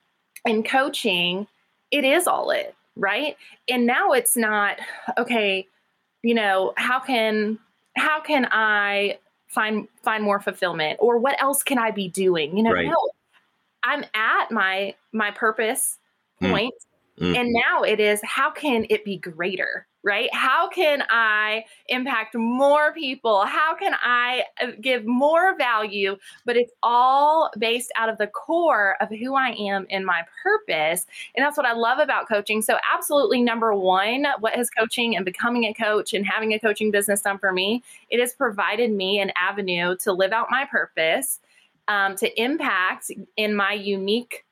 in 0.46 0.62
coaching, 0.62 1.48
it 1.90 2.04
is 2.04 2.28
all 2.28 2.50
it, 2.50 2.76
right? 2.94 3.36
And 3.68 3.84
now 3.84 4.12
it's 4.12 4.36
not 4.36 4.78
okay, 5.18 5.66
you 6.22 6.34
know, 6.34 6.72
how 6.76 7.00
can 7.00 7.58
how 7.96 8.20
can 8.20 8.46
I 8.52 9.18
find 9.48 9.88
find 10.04 10.22
more 10.22 10.38
fulfillment 10.38 10.98
or 11.00 11.18
what 11.18 11.42
else 11.42 11.64
can 11.64 11.78
I 11.78 11.90
be 11.90 12.06
doing? 12.06 12.56
You 12.56 12.62
know, 12.62 12.72
right. 12.72 12.86
no. 12.86 13.10
I'm 13.82 14.04
at 14.14 14.52
my 14.52 14.94
my 15.10 15.32
purpose 15.32 15.98
mm. 16.40 16.52
Mm-hmm. 17.20 17.36
And 17.36 17.52
now 17.52 17.82
it 17.82 18.00
is 18.00 18.20
how 18.24 18.50
can 18.50 18.86
it 18.90 19.04
be 19.04 19.18
greater, 19.18 19.86
right? 20.02 20.28
How 20.34 20.68
can 20.68 21.04
I 21.08 21.64
impact 21.88 22.34
more 22.34 22.92
people? 22.92 23.44
How 23.44 23.76
can 23.76 23.94
I 24.02 24.42
uh, 24.60 24.72
give 24.80 25.06
more 25.06 25.56
value? 25.56 26.16
But 26.44 26.56
it's 26.56 26.72
all 26.82 27.52
based 27.56 27.92
out 27.96 28.08
of 28.08 28.18
the 28.18 28.26
core 28.26 28.96
of 29.00 29.10
who 29.10 29.36
I 29.36 29.50
am 29.50 29.86
and 29.90 30.04
my 30.04 30.22
purpose. 30.42 31.06
And 31.36 31.44
that's 31.44 31.56
what 31.56 31.66
I 31.66 31.72
love 31.72 32.00
about 32.00 32.26
coaching. 32.26 32.62
So, 32.62 32.78
absolutely, 32.92 33.42
number 33.42 33.72
one, 33.74 34.26
what 34.40 34.54
has 34.54 34.68
coaching 34.68 35.14
and 35.14 35.24
becoming 35.24 35.64
a 35.64 35.72
coach 35.72 36.14
and 36.14 36.26
having 36.26 36.52
a 36.52 36.58
coaching 36.58 36.90
business 36.90 37.20
done 37.20 37.38
for 37.38 37.52
me? 37.52 37.84
It 38.10 38.18
has 38.18 38.32
provided 38.32 38.90
me 38.90 39.20
an 39.20 39.30
avenue 39.36 39.96
to 39.98 40.12
live 40.12 40.32
out 40.32 40.48
my 40.50 40.64
purpose, 40.64 41.38
um, 41.86 42.16
to 42.16 42.42
impact 42.42 43.12
in 43.36 43.54
my 43.54 43.72
unique 43.72 44.44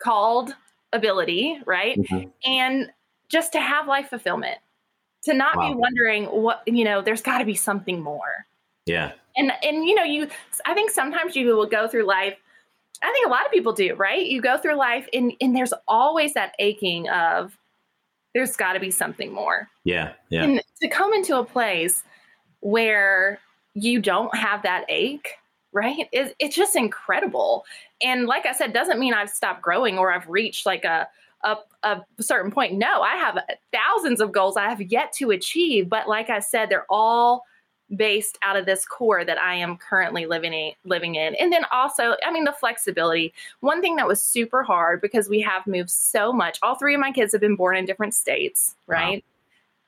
called 0.00 0.52
ability, 0.92 1.58
right? 1.66 1.98
Mm-hmm. 1.98 2.28
And 2.44 2.90
just 3.28 3.52
to 3.52 3.60
have 3.60 3.86
life 3.86 4.08
fulfillment, 4.08 4.58
to 5.24 5.34
not 5.34 5.56
wow. 5.56 5.68
be 5.68 5.74
wondering 5.74 6.24
what, 6.26 6.62
you 6.66 6.84
know, 6.84 7.02
there's 7.02 7.22
got 7.22 7.38
to 7.38 7.44
be 7.44 7.54
something 7.54 8.00
more. 8.00 8.46
Yeah. 8.86 9.12
And, 9.36 9.52
and, 9.62 9.84
you 9.84 9.94
know, 9.94 10.04
you, 10.04 10.28
I 10.64 10.74
think 10.74 10.90
sometimes 10.90 11.34
you 11.34 11.54
will 11.54 11.66
go 11.66 11.88
through 11.88 12.04
life. 12.04 12.36
I 13.02 13.12
think 13.12 13.26
a 13.26 13.30
lot 13.30 13.44
of 13.44 13.52
people 13.52 13.72
do, 13.72 13.94
right? 13.94 14.24
You 14.24 14.40
go 14.40 14.56
through 14.56 14.76
life 14.76 15.08
and, 15.12 15.32
and 15.40 15.54
there's 15.54 15.74
always 15.88 16.34
that 16.34 16.54
aching 16.58 17.08
of, 17.08 17.58
there's 18.32 18.56
got 18.56 18.74
to 18.74 18.80
be 18.80 18.90
something 18.90 19.32
more. 19.32 19.68
Yeah. 19.84 20.12
Yeah. 20.30 20.44
And 20.44 20.62
to 20.80 20.88
come 20.88 21.12
into 21.12 21.38
a 21.38 21.44
place 21.44 22.04
where 22.60 23.40
you 23.74 24.00
don't 24.00 24.34
have 24.36 24.62
that 24.62 24.84
ache, 24.88 25.30
right? 25.76 26.08
It's, 26.10 26.34
it's 26.38 26.56
just 26.56 26.74
incredible. 26.74 27.66
And 28.02 28.24
like 28.26 28.46
I 28.46 28.52
said, 28.52 28.72
doesn't 28.72 28.98
mean 28.98 29.12
I've 29.12 29.30
stopped 29.30 29.60
growing 29.60 29.98
or 29.98 30.10
I've 30.10 30.26
reached 30.26 30.64
like 30.64 30.84
a, 30.84 31.06
a, 31.44 31.58
a 31.82 32.02
certain 32.18 32.50
point. 32.50 32.72
No, 32.72 33.02
I 33.02 33.16
have 33.16 33.38
thousands 33.72 34.22
of 34.22 34.32
goals 34.32 34.56
I 34.56 34.70
have 34.70 34.80
yet 34.80 35.12
to 35.18 35.30
achieve. 35.30 35.90
But 35.90 36.08
like 36.08 36.30
I 36.30 36.40
said, 36.40 36.70
they're 36.70 36.86
all 36.88 37.44
based 37.94 38.38
out 38.42 38.56
of 38.56 38.64
this 38.64 38.86
core 38.86 39.24
that 39.24 39.38
I 39.38 39.54
am 39.54 39.76
currently 39.76 40.24
living 40.24 40.54
in, 40.54 40.72
living 40.84 41.14
in. 41.14 41.34
And 41.36 41.52
then 41.52 41.66
also, 41.70 42.16
I 42.24 42.32
mean, 42.32 42.44
the 42.44 42.52
flexibility. 42.52 43.34
One 43.60 43.82
thing 43.82 43.96
that 43.96 44.08
was 44.08 44.20
super 44.20 44.62
hard 44.62 45.02
because 45.02 45.28
we 45.28 45.40
have 45.42 45.66
moved 45.66 45.90
so 45.90 46.32
much. 46.32 46.58
All 46.62 46.74
three 46.74 46.94
of 46.94 47.00
my 47.00 47.12
kids 47.12 47.32
have 47.32 47.42
been 47.42 47.54
born 47.54 47.76
in 47.76 47.84
different 47.84 48.14
states, 48.14 48.74
right? 48.86 49.16
Wow. 49.18 49.32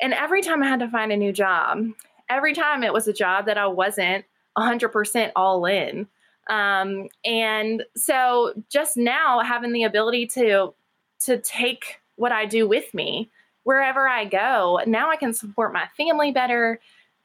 And 0.00 0.14
every 0.14 0.42
time 0.42 0.62
I 0.62 0.68
had 0.68 0.80
to 0.80 0.88
find 0.88 1.10
a 1.10 1.16
new 1.16 1.32
job, 1.32 1.86
every 2.28 2.54
time 2.54 2.84
it 2.84 2.92
was 2.92 3.08
a 3.08 3.12
job 3.12 3.46
that 3.46 3.58
I 3.58 3.66
wasn't 3.66 4.26
100% 4.58 5.32
all 5.36 5.64
in. 5.66 6.06
Um, 6.48 7.08
and 7.24 7.84
so 7.94 8.54
just 8.70 8.96
now 8.96 9.40
having 9.40 9.72
the 9.72 9.84
ability 9.84 10.26
to 10.28 10.74
to 11.20 11.38
take 11.38 12.00
what 12.16 12.30
I 12.30 12.46
do 12.46 12.66
with 12.68 12.94
me 12.94 13.30
wherever 13.64 14.08
I 14.08 14.24
go, 14.24 14.80
now 14.86 15.10
I 15.10 15.16
can 15.16 15.34
support 15.34 15.74
my 15.74 15.88
family 15.96 16.32
better 16.32 16.80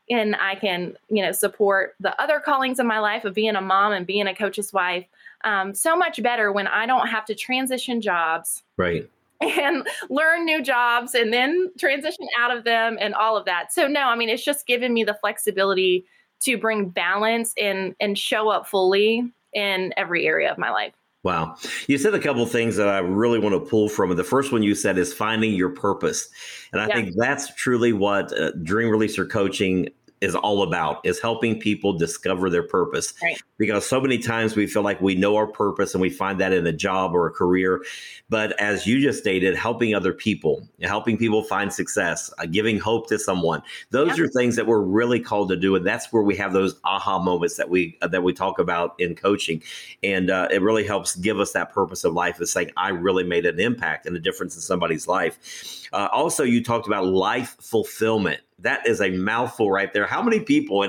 and 0.10 0.36
I 0.36 0.56
can, 0.56 0.98
you 1.10 1.24
know, 1.24 1.32
support 1.32 1.96
the 2.02 2.20
other 2.22 2.42
callings 2.42 2.80
of 2.80 2.86
my 2.86 3.00
life 3.00 3.24
of 3.24 3.34
being 3.34 3.56
a 3.56 3.62
mom 3.62 3.94
and 3.94 4.06
being 4.06 4.28
a 4.28 4.36
coach's 4.36 4.74
wife 4.74 5.06
um, 5.44 5.74
so 5.74 5.96
much 5.96 6.22
better 6.22 6.52
when 6.52 6.68
I 6.68 6.86
don't 6.86 7.08
have 7.08 7.26
to 7.26 7.36
transition 7.36 8.02
jobs. 8.02 8.64
Right. 8.78 9.10
And 9.42 9.86
learn 10.10 10.46
new 10.46 10.62
jobs 10.62 11.14
and 11.14 11.34
then 11.34 11.70
transition 11.78 12.28
out 12.40 12.56
of 12.56 12.64
them 12.64 12.98
and 13.00 13.14
all 13.14 13.36
of 13.36 13.44
that. 13.46 13.74
So, 13.74 13.88
no, 13.88 14.04
I 14.04 14.16
mean, 14.16 14.30
it's 14.30 14.44
just 14.44 14.66
given 14.66 14.94
me 14.94 15.04
the 15.04 15.16
flexibility 15.16 16.06
to 16.44 16.58
bring 16.58 16.90
balance 16.90 17.54
and, 17.60 17.96
and 18.00 18.18
show 18.18 18.50
up 18.50 18.68
fully 18.68 19.32
in 19.54 19.94
every 19.98 20.26
area 20.26 20.52
of 20.52 20.58
my 20.58 20.72
life. 20.72 20.94
Wow. 21.24 21.56
You 21.88 21.98
said 21.98 22.14
a 22.14 22.20
couple 22.20 22.46
things 22.46 22.76
that 22.76 22.90
I 22.90 22.98
really 22.98 23.40
want 23.40 23.56
to 23.56 23.70
pull 23.70 23.88
from. 23.88 24.14
The 24.16 24.26
first 24.26 24.52
one 24.52 24.62
you 24.62 24.76
said 24.76 24.98
is 24.98 25.14
finding 25.14 25.54
your 25.54 25.70
purpose. 25.70 26.28
And 26.74 26.82
I 26.82 26.88
yeah. 26.88 26.96
think 26.96 27.16
that's 27.16 27.54
truly 27.56 27.94
what 27.94 28.38
uh, 28.38 28.52
Dream 28.62 28.90
Releaser 28.90 29.30
coaching 29.30 29.88
is 30.24 30.36
all 30.36 30.64
about 30.64 31.06
is 31.06 31.20
helping 31.20 31.60
people 31.60 31.94
discover 31.94 32.50
their 32.50 32.64
purpose. 32.64 33.14
Right. 33.22 33.42
because 33.58 33.86
so 33.86 34.00
many 34.00 34.18
times 34.18 34.56
we 34.56 34.68
feel 34.68 34.82
like 34.82 35.02
we 35.02 35.16
know 35.16 35.36
our 35.36 35.48
purpose 35.48 35.94
and 35.94 36.02
we 36.02 36.10
find 36.10 36.40
that 36.40 36.54
in 36.54 36.66
a 36.66 36.74
job 36.74 37.14
or 37.14 37.28
a 37.28 37.32
career. 37.32 37.84
But 38.30 38.60
as 38.60 38.88
you 38.88 39.02
just 39.02 39.20
stated 39.20 39.56
helping 39.56 39.94
other 39.94 40.14
people 40.14 40.68
helping 40.82 41.18
people 41.18 41.44
find 41.44 41.72
success 41.72 42.34
uh, 42.40 42.46
giving 42.46 42.80
hope 42.80 43.08
to 43.08 43.20
someone 43.20 43.62
those 43.92 44.20
are 44.20 44.28
things 44.28 44.56
that 44.56 44.66
we're 44.66 44.82
really 44.82 45.20
called 45.20 45.50
to 45.50 45.56
do. 45.56 45.76
And 45.76 45.86
that's 45.86 46.12
where 46.12 46.24
we 46.24 46.36
have 46.38 46.54
those 46.54 46.80
aha 46.84 47.20
moments 47.20 47.58
that 47.58 47.70
we 47.70 47.98
uh, 48.02 48.08
that 48.08 48.24
we 48.24 48.34
talk 48.34 48.60
about 48.60 48.96
in 49.00 49.16
coaching. 49.16 49.62
And 50.04 50.30
uh, 50.30 50.48
it 50.52 50.62
really 50.62 50.86
helps 50.86 51.16
give 51.16 51.40
us 51.40 51.52
that 51.52 51.74
purpose 51.74 52.04
of 52.04 52.14
life 52.14 52.40
of 52.40 52.50
saying 52.50 52.72
i 52.78 52.90
really 52.90 53.24
made 53.24 53.46
an 53.46 53.60
impact 53.60 54.06
and 54.06 54.16
a 54.16 54.20
difference 54.20 54.56
in 54.56 54.62
somebody's 54.62 55.08
life. 55.08 55.88
Uh, 55.92 56.08
also 56.12 56.44
you 56.44 56.64
talked 56.64 56.88
about 56.88 57.06
life 57.06 57.56
fulfillment 57.60 58.42
that 58.64 58.88
is 58.88 59.02
a 59.02 59.12
mouthful 59.12 59.70
right 59.70 59.92
there. 59.94 60.08
How 60.08 60.22
many 60.22 60.40
people 60.40 60.86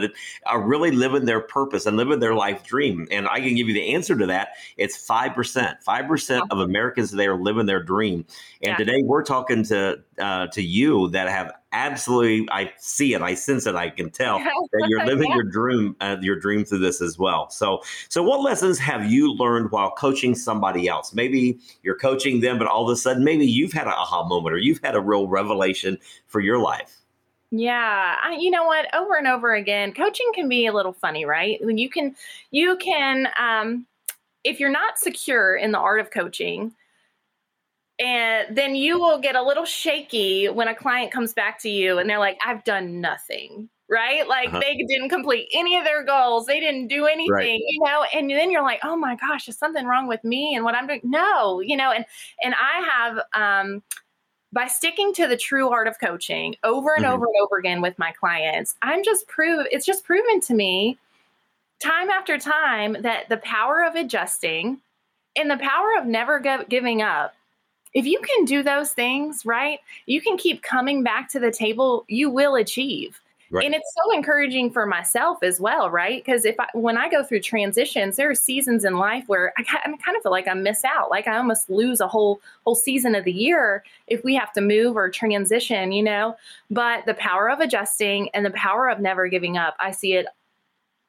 are 0.47 0.62
really 0.62 0.90
living 0.90 1.25
their 1.25 1.40
purpose 1.40 1.87
and 1.87 1.97
living 1.97 2.21
their 2.21 2.35
life 2.35 2.64
dream? 2.64 3.07
And 3.11 3.28
I 3.28 3.40
can 3.40 3.54
give 3.54 3.69
you 3.69 3.75
the 3.75 3.95
answer 3.95 4.16
to 4.16 4.26
that. 4.26 4.50
It's 4.76 4.97
5%. 5.07 5.85
5% 5.85 6.47
of 6.50 6.59
Americans 6.59 7.11
today 7.11 7.26
are 7.26 7.37
living 7.37 7.66
their 7.66 7.83
dream. 7.83 8.25
And 8.62 8.71
yeah. 8.71 8.76
today 8.76 9.02
we're 9.04 9.25
talking 9.25 9.64
to 9.64 10.00
uh, 10.19 10.47
to 10.49 10.62
you 10.62 11.09
that 11.09 11.28
have 11.28 11.52
absolutely 11.73 12.49
I 12.52 12.73
see 12.78 13.14
it, 13.14 13.23
I 13.23 13.35
sense 13.35 13.66
it, 13.66 13.75
I 13.75 13.90
can 13.90 14.11
tell 14.23 14.38
that 14.38 14.87
you're 14.88 15.04
living 15.04 15.28
yeah. 15.28 15.35
your 15.35 15.45
dream 15.45 15.97
uh, 16.00 16.16
your 16.21 16.37
dream 16.37 16.64
through 16.64 16.78
this 16.78 17.02
as 17.02 17.19
well. 17.19 17.50
So 17.50 17.83
so 18.09 18.23
what 18.23 18.40
lessons 18.40 18.78
have 18.78 19.11
you 19.11 19.33
learned 19.33 19.73
while 19.73 19.90
coaching 19.90 20.35
somebody 20.35 20.88
else? 20.88 21.12
Maybe 21.12 21.59
you're 21.83 21.99
coaching 21.99 22.40
them 22.40 22.59
but 22.59 22.69
all 22.69 22.88
of 22.88 22.93
a 22.93 22.97
sudden 22.97 23.25
maybe 23.25 23.47
you've 23.47 23.73
had 23.73 23.87
an 23.87 23.95
aha 23.95 24.25
moment 24.26 24.54
or 24.54 24.59
you've 24.59 24.81
had 24.83 24.95
a 24.95 25.00
real 25.00 25.26
revelation 25.26 25.99
for 26.26 26.40
your 26.40 26.59
life. 26.59 27.04
Yeah, 27.57 28.17
I, 28.21 28.37
you 28.37 28.51
know 28.51 28.65
what? 28.65 28.93
Over 28.93 29.15
and 29.15 29.29
over 29.29 29.55
again, 29.55 29.93
coaching 29.93 30.29
can 30.35 30.49
be 30.49 30.67
a 30.67 30.73
little 30.73 30.93
funny, 30.93 31.25
right? 31.25 31.65
When 31.65 31.79
you 31.79 31.89
can, 31.89 32.17
you 32.51 32.77
can, 32.79 33.29
um, 33.39 33.87
if 34.43 34.59
you're 34.59 34.71
not 34.71 34.99
secure 34.99 35.55
in 35.55 35.71
the 35.71 35.79
art 35.79 36.01
of 36.01 36.11
coaching, 36.11 36.73
and 38.01 38.57
then 38.57 38.75
you 38.75 38.99
will 38.99 39.21
get 39.21 39.37
a 39.37 39.43
little 39.43 39.65
shaky 39.65 40.49
when 40.49 40.67
a 40.67 40.75
client 40.75 41.13
comes 41.13 41.33
back 41.33 41.61
to 41.61 41.69
you 41.69 41.99
and 41.99 42.11
they're 42.11 42.19
like, 42.19 42.39
"I've 42.45 42.65
done 42.65 43.01
nothing." 43.01 43.69
Right? 43.89 44.27
Like 44.27 44.49
uh-huh. 44.49 44.59
they 44.61 44.75
didn't 44.89 45.11
complete 45.11 45.49
any 45.55 45.77
of 45.77 45.85
their 45.85 46.05
goals. 46.05 46.47
They 46.47 46.59
didn't 46.59 46.89
do 46.89 47.07
anything, 47.07 47.33
right. 47.33 47.61
you 47.65 47.81
know, 47.85 48.05
and 48.13 48.29
then 48.31 48.51
you're 48.51 48.63
like, 48.63 48.81
oh 48.83 48.97
my 48.97 49.15
gosh, 49.15 49.47
is 49.47 49.57
something 49.57 49.87
wrong 49.87 50.09
with 50.09 50.25
me 50.25 50.57
and 50.57 50.65
what 50.65 50.75
I'm 50.75 50.89
doing? 50.89 51.03
No, 51.05 51.61
you 51.61 51.77
know, 51.77 51.93
and 51.93 52.05
and 52.43 52.55
I 52.55 52.89
have 52.91 53.19
um 53.35 53.83
by 54.55 54.69
sticking 54.69 55.13
to 55.15 55.27
the 55.27 55.37
true 55.37 55.69
art 55.69 55.89
of 55.89 55.99
coaching 55.99 56.55
over 56.63 56.95
and 56.95 57.05
mm-hmm. 57.05 57.13
over 57.13 57.27
and 57.27 57.35
over 57.43 57.59
again 57.59 57.83
with 57.83 57.99
my 57.99 58.13
clients, 58.13 58.77
I'm 58.81 59.05
just 59.05 59.27
prove 59.27 59.67
it's 59.71 59.85
just 59.85 60.05
proven 60.05 60.41
to 60.43 60.55
me 60.55 60.97
time 61.83 62.09
after 62.09 62.39
time 62.39 62.97
that 63.01 63.29
the 63.29 63.37
power 63.39 63.85
of 63.85 63.97
adjusting 63.97 64.81
and 65.37 65.51
the 65.51 65.57
power 65.57 65.99
of 65.99 66.07
never 66.07 66.41
giving 66.69 67.03
up 67.03 67.35
if 67.93 68.07
you 68.07 68.21
can 68.21 68.45
do 68.45 68.63
those 68.63 68.93
things 68.93 69.45
right 69.45 69.81
you 70.07 70.21
can 70.21 70.39
keep 70.39 70.63
coming 70.63 71.03
back 71.03 71.29
to 71.29 71.41
the 71.41 71.51
table 71.51 72.05
you 72.09 72.31
will 72.31 72.55
achieve 72.55 73.21
Right. 73.51 73.67
And 73.67 73.75
it's 73.75 73.93
so 73.95 74.17
encouraging 74.17 74.71
for 74.71 74.87
myself 74.87 75.43
as 75.43 75.61
well, 75.61 75.91
right? 75.91 76.25
Because 76.25 76.45
if 76.45 76.59
I, 76.59 76.67
when 76.75 76.97
I 76.97 77.09
go 77.09 77.23
through 77.23 77.41
transitions, 77.41 78.17
there 78.17 78.31
are 78.31 78.35
seasons 78.35 78.85
in 78.85 78.95
life 78.95 79.25
where 79.27 79.53
I, 79.59 79.63
I 79.63 79.85
kind 79.85 80.17
of 80.17 80.23
feel 80.23 80.33
like 80.33 80.49
I 80.49 80.55
miss 80.55 80.85
out, 80.85 81.11
like 81.11 81.29
I 81.29 81.37
almost 81.37 81.71
lose 81.71 82.01
a 82.01 82.09
whole 82.09 82.41
whole 82.65 82.75
season 82.75 83.15
of 83.15 83.25
the 83.25 83.33
year 83.33 83.85
if 84.07 84.25
we 84.25 84.35
have 84.35 84.53
to 84.55 84.61
move 84.61 84.97
or 84.97 85.11
transition, 85.11 85.93
you 85.93 86.03
know. 86.03 86.37
But 86.71 87.07
the 87.07 87.15
power 87.15 87.51
of 87.51 87.61
adjusting 87.61 88.29
and 88.31 88.45
the 88.45 88.51
power 88.51 88.89
of 88.89 89.01
never 89.01 89.29
giving 89.29 89.57
up, 89.57 89.77
I 89.79 89.91
see 89.91 90.15
it 90.15 90.27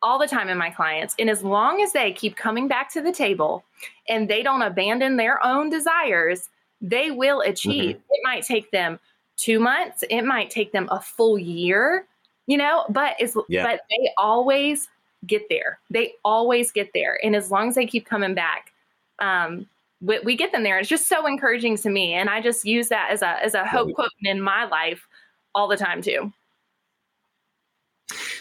all 0.01 0.20
the 0.20 0.27
time 0.27 0.50
in 0.50 0.58
my 0.58 0.70
clients. 0.70 1.15
And 1.18 1.30
as 1.30 1.44
long 1.44 1.82
as 1.82 1.94
they 1.94 2.12
keep 2.12 2.36
coming 2.36 2.68
back 2.68 2.92
to 2.94 3.01
the 3.01 3.12
table 3.12 3.63
and 4.08 4.30
they 4.30 4.44
don't 4.44 4.62
abandon 4.62 5.18
their 5.18 5.44
own 5.44 5.70
desires, 5.70 6.50
they 6.82 7.10
will 7.10 7.42
achieve. 7.42 7.96
Mm-hmm. 7.96 8.12
It 8.12 8.22
might 8.24 8.44
take 8.44 8.70
them 8.72 9.00
two 9.38 9.60
months, 9.60 10.04
it 10.10 10.22
might 10.22 10.50
take 10.50 10.72
them 10.72 10.88
a 10.92 11.01
full 11.01 11.39
year 11.39 12.06
you 12.48 12.58
know, 12.58 12.86
but 12.90 13.16
it's 13.20 13.36
yeah. 13.50 13.64
but 13.64 13.82
they 13.90 14.10
always 14.18 14.88
get 15.25 15.44
there. 15.50 15.80
They 15.90 16.14
always 16.24 16.72
get 16.72 16.92
there. 16.94 17.20
And 17.24 17.36
as 17.36 17.52
long 17.52 17.70
as 17.70 17.75
they 17.75 17.86
keep 17.86 18.06
coming 18.06 18.36
back, 18.36 18.72
um, 19.20 19.68
we, 20.02 20.20
we, 20.20 20.36
get 20.36 20.52
them 20.52 20.64
there. 20.64 20.78
It's 20.78 20.90
just 20.90 21.08
so 21.08 21.25
encouraging 21.25 21.78
to 21.78 21.90
me. 21.90 22.14
And 22.14 22.30
I 22.30 22.42
just 22.42 22.66
use 22.66 22.90
that 22.90 23.10
as 23.12 23.22
a 23.22 23.44
as 23.44 23.54
a 23.54 23.66
hope 23.66 23.94
quote 23.94 24.12
in 24.22 24.42
my 24.42 24.66
life 24.66 25.08
all 25.54 25.68
the 25.68 25.78
time 25.78 26.02
too. 26.02 26.32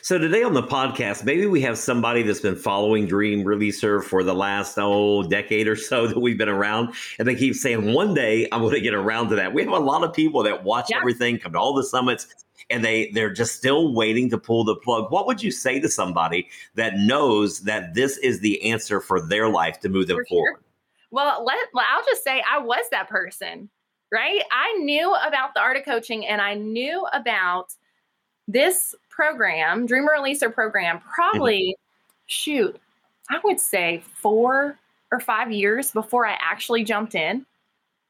So 0.02 0.18
today 0.18 0.42
on 0.42 0.52
the 0.52 0.62
podcast, 0.62 1.24
maybe 1.24 1.46
we 1.46 1.62
have 1.62 1.78
somebody 1.78 2.22
that's 2.22 2.40
been 2.40 2.56
following 2.56 3.06
Dream 3.06 3.42
Releaser 3.42 4.04
for 4.04 4.22
the 4.22 4.34
last 4.34 4.76
oh 4.78 5.22
decade 5.22 5.66
or 5.66 5.76
so 5.76 6.06
that 6.08 6.20
we've 6.20 6.36
been 6.36 6.50
around, 6.50 6.92
and 7.18 7.26
they 7.26 7.34
keep 7.34 7.54
saying 7.54 7.94
one 7.94 8.12
day 8.12 8.46
I'm 8.52 8.60
going 8.60 8.74
to 8.74 8.80
get 8.80 8.92
around 8.92 9.30
to 9.30 9.36
that. 9.36 9.54
We 9.54 9.62
have 9.62 9.72
a 9.72 9.78
lot 9.78 10.04
of 10.04 10.12
people 10.12 10.42
that 10.42 10.62
watch 10.62 10.88
yeah. 10.90 10.98
everything, 10.98 11.38
come 11.38 11.52
to 11.52 11.58
all 11.58 11.72
the 11.72 11.84
summits, 11.84 12.43
and 12.70 12.84
they 12.84 13.10
they're 13.10 13.32
just 13.32 13.56
still 13.56 13.92
waiting 13.94 14.30
to 14.30 14.38
pull 14.38 14.64
the 14.64 14.76
plug. 14.76 15.10
What 15.10 15.26
would 15.26 15.42
you 15.42 15.50
say 15.50 15.80
to 15.80 15.88
somebody 15.88 16.48
that 16.74 16.96
knows 16.96 17.60
that 17.60 17.94
this 17.94 18.18
is 18.18 18.40
the 18.40 18.62
answer 18.70 19.00
for 19.00 19.20
their 19.20 19.48
life 19.48 19.80
to 19.80 19.88
move 19.88 20.06
them 20.06 20.18
for 20.18 20.26
forward? 20.26 20.56
Sure. 20.56 20.60
Well, 21.10 21.44
let 21.44 21.58
I'll 21.76 22.04
just 22.04 22.24
say 22.24 22.42
I 22.50 22.58
was 22.58 22.84
that 22.90 23.08
person, 23.08 23.68
right? 24.10 24.42
I 24.52 24.72
knew 24.78 25.14
about 25.14 25.54
the 25.54 25.60
art 25.60 25.76
of 25.76 25.84
coaching, 25.84 26.26
and 26.26 26.40
I 26.40 26.54
knew 26.54 27.06
about 27.12 27.74
this 28.48 28.94
program, 29.08 29.86
Dream 29.86 30.06
Releaser 30.08 30.52
program, 30.52 31.00
probably 31.00 31.60
mm-hmm. 31.60 31.82
shoot, 32.26 32.80
I 33.30 33.40
would 33.44 33.60
say 33.60 34.02
four 34.16 34.78
or 35.10 35.20
five 35.20 35.52
years 35.52 35.92
before 35.92 36.26
I 36.26 36.36
actually 36.40 36.84
jumped 36.84 37.14
in. 37.14 37.46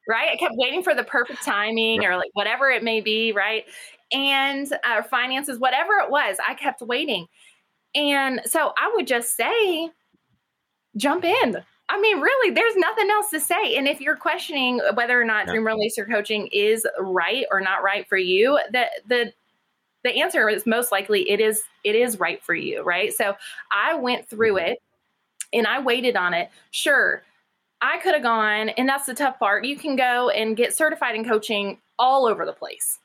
Right. 0.06 0.28
I 0.32 0.36
kept 0.36 0.54
waiting 0.56 0.82
for 0.82 0.94
the 0.94 1.04
perfect 1.04 1.42
timing 1.42 2.04
or 2.04 2.16
like 2.16 2.30
whatever 2.34 2.68
it 2.68 2.82
may 2.82 3.00
be. 3.00 3.32
Right. 3.32 3.64
And 4.12 4.72
uh, 4.84 5.02
finances, 5.02 5.58
whatever 5.58 5.94
it 5.94 6.10
was, 6.10 6.36
I 6.46 6.54
kept 6.54 6.82
waiting. 6.82 7.26
And 7.94 8.40
so 8.44 8.72
I 8.78 8.92
would 8.94 9.06
just 9.06 9.36
say, 9.36 9.90
jump 10.96 11.24
in. 11.24 11.56
I 11.88 12.00
mean, 12.00 12.20
really, 12.20 12.50
there's 12.50 12.76
nothing 12.76 13.10
else 13.10 13.30
to 13.30 13.40
say. 13.40 13.76
And 13.76 13.86
if 13.86 14.00
you're 14.00 14.16
questioning 14.16 14.80
whether 14.94 15.20
or 15.20 15.24
not 15.24 15.46
Dream 15.46 15.62
Releaser 15.62 16.08
coaching 16.08 16.48
is 16.48 16.86
right 16.98 17.44
or 17.50 17.60
not 17.60 17.82
right 17.82 18.08
for 18.08 18.16
you, 18.16 18.58
the 18.72 18.86
the 19.06 19.32
the 20.02 20.20
answer 20.20 20.48
is 20.48 20.66
most 20.66 20.92
likely 20.92 21.28
it 21.30 21.40
is 21.40 21.62
it 21.84 21.94
is 21.94 22.18
right 22.18 22.42
for 22.42 22.54
you, 22.54 22.82
right? 22.82 23.12
So 23.12 23.34
I 23.70 23.94
went 23.94 24.28
through 24.28 24.54
mm-hmm. 24.54 24.72
it 24.72 24.78
and 25.52 25.66
I 25.66 25.80
waited 25.80 26.16
on 26.16 26.32
it. 26.32 26.48
Sure, 26.70 27.22
I 27.82 27.98
could 27.98 28.14
have 28.14 28.22
gone, 28.22 28.70
and 28.70 28.88
that's 28.88 29.06
the 29.06 29.14
tough 29.14 29.38
part. 29.38 29.66
You 29.66 29.76
can 29.76 29.94
go 29.94 30.30
and 30.30 30.56
get 30.56 30.74
certified 30.74 31.16
in 31.16 31.24
coaching 31.24 31.78
all 31.98 32.26
over 32.26 32.46
the 32.46 32.52
place, 32.52 32.98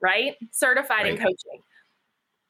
right? 0.00 0.36
Certified 0.50 1.04
right. 1.04 1.12
in 1.12 1.16
coaching. 1.16 1.62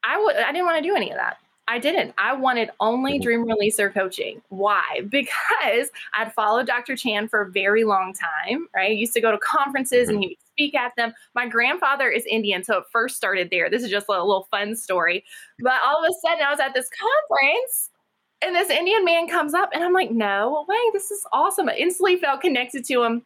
I 0.04 0.20
would 0.20 0.36
I 0.36 0.52
didn't 0.52 0.66
want 0.66 0.82
to 0.82 0.88
do 0.88 0.94
any 0.94 1.10
of 1.10 1.16
that. 1.16 1.38
I 1.66 1.78
didn't. 1.78 2.12
I 2.18 2.34
wanted 2.34 2.70
only 2.78 3.14
mm-hmm. 3.14 3.22
dream 3.22 3.46
releaser 3.46 3.92
coaching. 3.92 4.42
Why? 4.48 5.02
Because 5.10 5.88
I'd 6.16 6.32
followed 6.34 6.66
Dr. 6.66 6.96
Chand 6.96 7.30
for 7.30 7.42
a 7.42 7.50
very 7.50 7.84
long 7.84 8.12
time, 8.12 8.66
right? 8.74 8.90
I 8.90 8.94
used 8.94 9.14
to 9.14 9.20
go 9.20 9.30
to 9.30 9.38
conferences 9.38 10.08
and 10.08 10.16
mm-hmm. 10.16 10.22
he 10.22 10.28
would 10.28 10.52
speak 10.52 10.74
at 10.74 10.92
them. 10.96 11.14
My 11.34 11.48
grandfather 11.48 12.10
is 12.10 12.24
Indian, 12.26 12.62
so 12.64 12.78
it 12.78 12.84
first 12.92 13.16
started 13.16 13.48
there. 13.50 13.70
This 13.70 13.82
is 13.82 13.90
just 13.90 14.06
a 14.08 14.12
little 14.12 14.46
fun 14.50 14.76
story. 14.76 15.24
But 15.60 15.80
all 15.84 16.04
of 16.04 16.08
a 16.08 16.12
sudden, 16.26 16.44
I 16.44 16.50
was 16.50 16.60
at 16.60 16.74
this 16.74 16.90
conference 16.90 17.90
and 18.42 18.54
this 18.54 18.68
Indian 18.68 19.04
man 19.04 19.26
comes 19.28 19.54
up, 19.54 19.70
and 19.72 19.82
I'm 19.82 19.92
like, 19.92 20.10
no 20.10 20.66
way, 20.68 20.76
this 20.92 21.10
is 21.10 21.24
awesome. 21.32 21.68
I 21.68 21.76
instantly 21.76 22.16
felt 22.16 22.42
connected 22.42 22.84
to 22.86 23.02
him. 23.02 23.22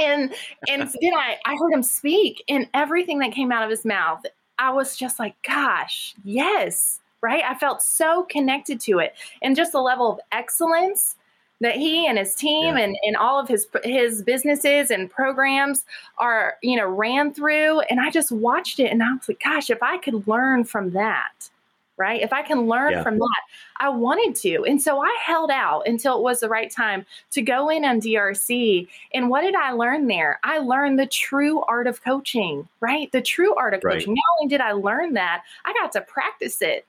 And 0.00 0.34
and 0.68 0.82
then 1.00 1.14
I, 1.14 1.36
I 1.44 1.56
heard 1.58 1.72
him 1.72 1.82
speak, 1.82 2.42
and 2.48 2.68
everything 2.74 3.18
that 3.20 3.32
came 3.32 3.52
out 3.52 3.62
of 3.62 3.70
his 3.70 3.84
mouth, 3.84 4.24
I 4.58 4.70
was 4.70 4.96
just 4.96 5.18
like, 5.18 5.34
gosh, 5.42 6.14
yes, 6.24 7.00
right? 7.20 7.42
I 7.44 7.54
felt 7.54 7.82
so 7.82 8.24
connected 8.24 8.80
to 8.82 8.98
it. 8.98 9.14
And 9.42 9.56
just 9.56 9.72
the 9.72 9.80
level 9.80 10.10
of 10.10 10.20
excellence 10.32 11.16
that 11.60 11.76
he 11.76 12.06
and 12.06 12.18
his 12.18 12.34
team 12.34 12.76
yeah. 12.76 12.84
and, 12.84 12.96
and 13.04 13.16
all 13.16 13.40
of 13.40 13.48
his 13.48 13.66
his 13.84 14.22
businesses 14.22 14.90
and 14.90 15.10
programs 15.10 15.84
are, 16.18 16.56
you 16.62 16.76
know, 16.76 16.86
ran 16.86 17.32
through. 17.32 17.80
And 17.80 18.00
I 18.00 18.10
just 18.10 18.30
watched 18.30 18.80
it 18.80 18.92
and 18.92 19.02
I 19.02 19.12
was 19.12 19.28
like, 19.28 19.42
gosh, 19.42 19.70
if 19.70 19.82
I 19.82 19.98
could 19.98 20.26
learn 20.28 20.64
from 20.64 20.90
that, 20.90 21.50
right? 21.96 22.20
If 22.20 22.32
I 22.32 22.42
can 22.42 22.66
learn 22.66 22.92
yeah. 22.92 23.02
from 23.02 23.18
that, 23.18 23.40
I 23.78 23.88
wanted 23.88 24.34
to. 24.42 24.64
And 24.64 24.82
so 24.82 25.00
I 25.00 25.16
held 25.24 25.50
out 25.50 25.86
until 25.86 26.16
it 26.18 26.22
was 26.22 26.40
the 26.40 26.48
right 26.48 26.70
time 26.70 27.06
to 27.32 27.42
go 27.42 27.68
in 27.68 27.84
on 27.84 28.00
DRC. 28.00 28.88
And 29.12 29.30
what 29.30 29.42
did 29.42 29.54
I 29.54 29.72
learn 29.72 30.06
there? 30.06 30.40
I 30.44 30.58
learned 30.58 30.98
the 30.98 31.06
true 31.06 31.62
art 31.62 31.86
of 31.86 32.02
coaching, 32.02 32.68
right? 32.80 33.10
The 33.12 33.22
true 33.22 33.54
art 33.54 33.74
of 33.74 33.82
right. 33.84 33.94
coaching. 33.94 34.14
Not 34.14 34.40
only 34.40 34.50
did 34.50 34.60
I 34.60 34.72
learn 34.72 35.14
that, 35.14 35.42
I 35.64 35.72
got 35.72 35.92
to 35.92 36.00
practice 36.00 36.60
it 36.60 36.86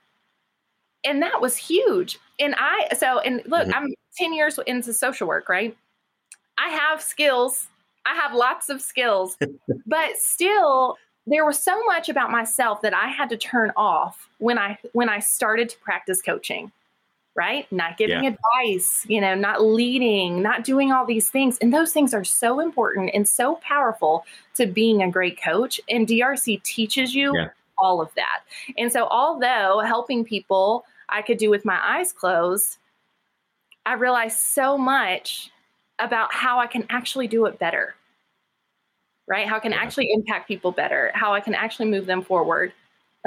and 1.06 1.22
that 1.22 1.40
was 1.40 1.56
huge. 1.56 2.18
And 2.38 2.54
I 2.58 2.88
so 2.98 3.20
and 3.20 3.36
look, 3.46 3.62
mm-hmm. 3.68 3.74
I'm 3.74 3.94
10 4.18 4.34
years 4.34 4.58
into 4.66 4.92
social 4.92 5.26
work, 5.26 5.48
right? 5.48 5.76
I 6.58 6.70
have 6.70 7.00
skills. 7.00 7.68
I 8.04 8.14
have 8.14 8.34
lots 8.34 8.68
of 8.68 8.80
skills, 8.80 9.36
but 9.86 10.18
still 10.18 10.96
there 11.26 11.44
was 11.44 11.58
so 11.58 11.82
much 11.84 12.08
about 12.08 12.30
myself 12.30 12.82
that 12.82 12.94
I 12.94 13.08
had 13.08 13.28
to 13.30 13.36
turn 13.36 13.72
off 13.76 14.28
when 14.38 14.58
I 14.58 14.78
when 14.92 15.08
I 15.08 15.18
started 15.18 15.68
to 15.70 15.78
practice 15.78 16.22
coaching. 16.22 16.72
Right? 17.34 17.70
Not 17.70 17.98
giving 17.98 18.24
yeah. 18.24 18.30
advice, 18.30 19.04
you 19.08 19.20
know, 19.20 19.34
not 19.34 19.62
leading, 19.62 20.40
not 20.40 20.64
doing 20.64 20.90
all 20.90 21.04
these 21.04 21.28
things. 21.28 21.58
And 21.58 21.70
those 21.70 21.92
things 21.92 22.14
are 22.14 22.24
so 22.24 22.60
important 22.60 23.10
and 23.12 23.28
so 23.28 23.56
powerful 23.56 24.24
to 24.54 24.64
being 24.64 25.02
a 25.02 25.10
great 25.10 25.38
coach. 25.38 25.78
And 25.86 26.06
DRC 26.06 26.62
teaches 26.62 27.14
you 27.14 27.36
yeah. 27.36 27.48
all 27.76 28.00
of 28.00 28.08
that. 28.14 28.40
And 28.78 28.90
so 28.90 29.06
although 29.08 29.80
helping 29.80 30.24
people 30.24 30.86
I 31.10 31.20
could 31.20 31.36
do 31.36 31.50
with 31.50 31.66
my 31.66 31.78
eyes 31.82 32.10
closed, 32.10 32.78
I 33.84 33.92
realized 33.92 34.38
so 34.38 34.78
much 34.78 35.50
about 35.98 36.32
how 36.32 36.58
I 36.58 36.66
can 36.66 36.86
actually 36.88 37.28
do 37.28 37.44
it 37.44 37.58
better. 37.58 37.96
Right? 39.28 39.48
How 39.48 39.56
I 39.56 39.60
can 39.60 39.72
actually 39.72 40.12
impact 40.12 40.46
people 40.46 40.70
better, 40.70 41.10
how 41.14 41.34
I 41.34 41.40
can 41.40 41.54
actually 41.54 41.90
move 41.90 42.06
them 42.06 42.22
forward 42.22 42.72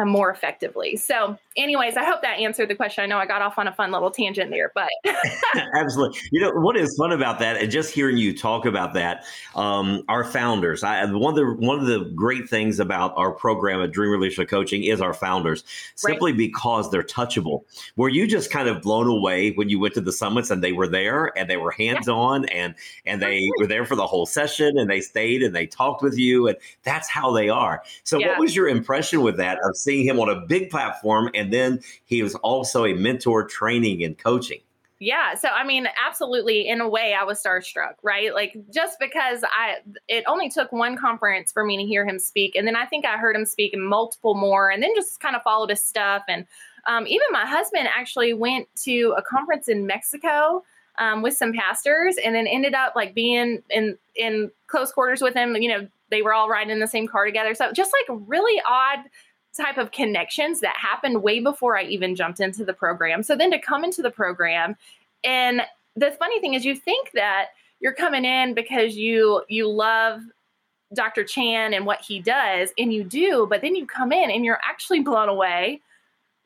more 0.07 0.31
effectively. 0.31 0.95
So, 0.95 1.37
anyways, 1.57 1.97
I 1.97 2.03
hope 2.03 2.21
that 2.21 2.39
answered 2.39 2.69
the 2.69 2.75
question. 2.75 3.03
I 3.03 3.07
know 3.07 3.17
I 3.17 3.25
got 3.25 3.41
off 3.41 3.57
on 3.57 3.67
a 3.67 3.73
fun 3.73 3.91
little 3.91 4.11
tangent 4.11 4.51
there, 4.51 4.71
but 4.73 4.89
absolutely. 5.75 6.19
You 6.31 6.41
know 6.41 6.51
what 6.51 6.77
is 6.77 6.95
fun 6.97 7.11
about 7.11 7.39
that, 7.39 7.57
and 7.57 7.71
just 7.71 7.91
hearing 7.91 8.17
you 8.17 8.37
talk 8.37 8.65
about 8.65 8.93
that, 8.93 9.25
um, 9.55 10.03
our 10.09 10.23
founders. 10.23 10.83
I 10.83 11.05
one 11.05 11.31
of 11.31 11.35
the 11.35 11.65
one 11.65 11.79
of 11.79 11.85
the 11.85 12.11
great 12.15 12.49
things 12.49 12.79
about 12.79 13.13
our 13.17 13.31
program 13.31 13.81
at 13.81 13.91
Dream 13.91 14.11
Releaser 14.11 14.47
Coaching 14.47 14.83
is 14.83 15.01
our 15.01 15.13
founders, 15.13 15.63
simply 15.95 16.31
right. 16.31 16.37
because 16.37 16.89
they're 16.91 17.03
touchable. 17.03 17.63
Were 17.95 18.09
you 18.09 18.27
just 18.27 18.51
kind 18.51 18.67
of 18.67 18.81
blown 18.81 19.07
away 19.07 19.51
when 19.51 19.69
you 19.69 19.79
went 19.79 19.93
to 19.95 20.01
the 20.01 20.13
summits 20.13 20.49
and 20.49 20.63
they 20.63 20.71
were 20.71 20.87
there 20.87 21.37
and 21.37 21.49
they 21.49 21.57
were 21.57 21.71
hands 21.71 22.07
on 22.07 22.43
yeah. 22.43 22.49
and 22.53 22.75
and 23.05 23.21
they 23.21 23.49
were 23.59 23.67
there 23.67 23.85
for 23.85 23.95
the 23.95 24.07
whole 24.07 24.25
session 24.25 24.77
and 24.77 24.89
they 24.89 25.01
stayed 25.01 25.43
and 25.43 25.55
they 25.55 25.65
talked 25.65 26.01
with 26.01 26.17
you 26.17 26.47
and 26.47 26.57
that's 26.83 27.09
how 27.09 27.31
they 27.31 27.49
are. 27.49 27.83
So, 28.03 28.17
yeah. 28.17 28.29
what 28.29 28.39
was 28.39 28.55
your 28.55 28.67
impression 28.67 29.21
with 29.21 29.37
that 29.37 29.59
of 29.63 29.75
seeing 29.89 30.05
him 30.05 30.19
on 30.19 30.29
a 30.29 30.39
big 30.45 30.69
platform 30.69 31.31
and 31.33 31.51
then 31.51 31.79
he 32.05 32.21
was 32.21 32.35
also 32.35 32.85
a 32.85 32.93
mentor 32.93 33.43
training 33.43 34.03
and 34.03 34.19
coaching. 34.19 34.59
Yeah. 34.99 35.33
So, 35.33 35.47
I 35.47 35.65
mean, 35.65 35.87
absolutely, 36.05 36.67
in 36.67 36.79
a 36.81 36.87
way, 36.87 37.15
I 37.19 37.23
was 37.23 37.41
starstruck, 37.41 37.93
right? 38.03 38.33
Like, 38.33 38.55
just 38.71 38.99
because 38.99 39.43
I, 39.45 39.77
it 40.07 40.25
only 40.27 40.49
took 40.49 40.71
one 40.71 40.95
conference 40.95 41.51
for 41.51 41.63
me 41.63 41.77
to 41.77 41.83
hear 41.83 42.05
him 42.05 42.19
speak. 42.19 42.55
And 42.55 42.67
then 42.67 42.75
I 42.75 42.85
think 42.85 43.05
I 43.05 43.17
heard 43.17 43.35
him 43.35 43.45
speak 43.45 43.73
multiple 43.75 44.35
more 44.35 44.69
and 44.69 44.83
then 44.83 44.91
just 44.93 45.21
kind 45.21 45.35
of 45.35 45.41
followed 45.41 45.69
his 45.69 45.81
stuff. 45.81 46.23
And 46.27 46.45
um, 46.85 47.07
even 47.07 47.25
my 47.31 47.47
husband 47.47 47.87
actually 47.87 48.33
went 48.33 48.67
to 48.83 49.15
a 49.17 49.23
conference 49.23 49.69
in 49.69 49.87
Mexico 49.87 50.63
um, 50.97 51.21
with 51.21 51.35
some 51.35 51.53
pastors 51.53 52.17
and 52.23 52.35
then 52.35 52.45
ended 52.45 52.75
up 52.75 52.93
like 52.95 53.15
being 53.15 53.63
in, 53.69 53.97
in 54.15 54.51
close 54.67 54.91
quarters 54.91 55.21
with 55.21 55.33
him. 55.33 55.55
You 55.55 55.69
know, 55.69 55.87
they 56.11 56.21
were 56.21 56.33
all 56.33 56.49
riding 56.49 56.71
in 56.71 56.79
the 56.79 56.87
same 56.87 57.07
car 57.07 57.25
together. 57.25 57.53
So, 57.55 57.71
just 57.71 57.93
like 57.93 58.19
really 58.27 58.61
odd 58.67 58.99
type 59.55 59.77
of 59.77 59.91
connections 59.91 60.59
that 60.59 60.75
happened 60.77 61.23
way 61.23 61.39
before 61.39 61.77
I 61.77 61.83
even 61.83 62.15
jumped 62.15 62.39
into 62.39 62.63
the 62.63 62.73
program. 62.73 63.23
So 63.23 63.35
then 63.35 63.51
to 63.51 63.59
come 63.59 63.83
into 63.83 64.01
the 64.01 64.11
program 64.11 64.75
and 65.23 65.61
the 65.95 66.11
funny 66.11 66.39
thing 66.39 66.53
is 66.53 66.65
you 66.65 66.75
think 66.75 67.11
that 67.11 67.47
you're 67.79 67.93
coming 67.93 68.25
in 68.25 68.53
because 68.53 68.95
you 68.95 69.43
you 69.49 69.69
love 69.69 70.21
Dr. 70.93 71.23
Chand 71.23 71.75
and 71.75 71.85
what 71.85 72.01
he 72.01 72.19
does 72.19 72.71
and 72.77 72.91
you 72.91 73.03
do, 73.03 73.47
but 73.49 73.61
then 73.61 73.75
you 73.75 73.85
come 73.85 74.11
in 74.11 74.31
and 74.31 74.43
you're 74.43 74.59
actually 74.67 75.01
blown 75.01 75.29
away 75.29 75.81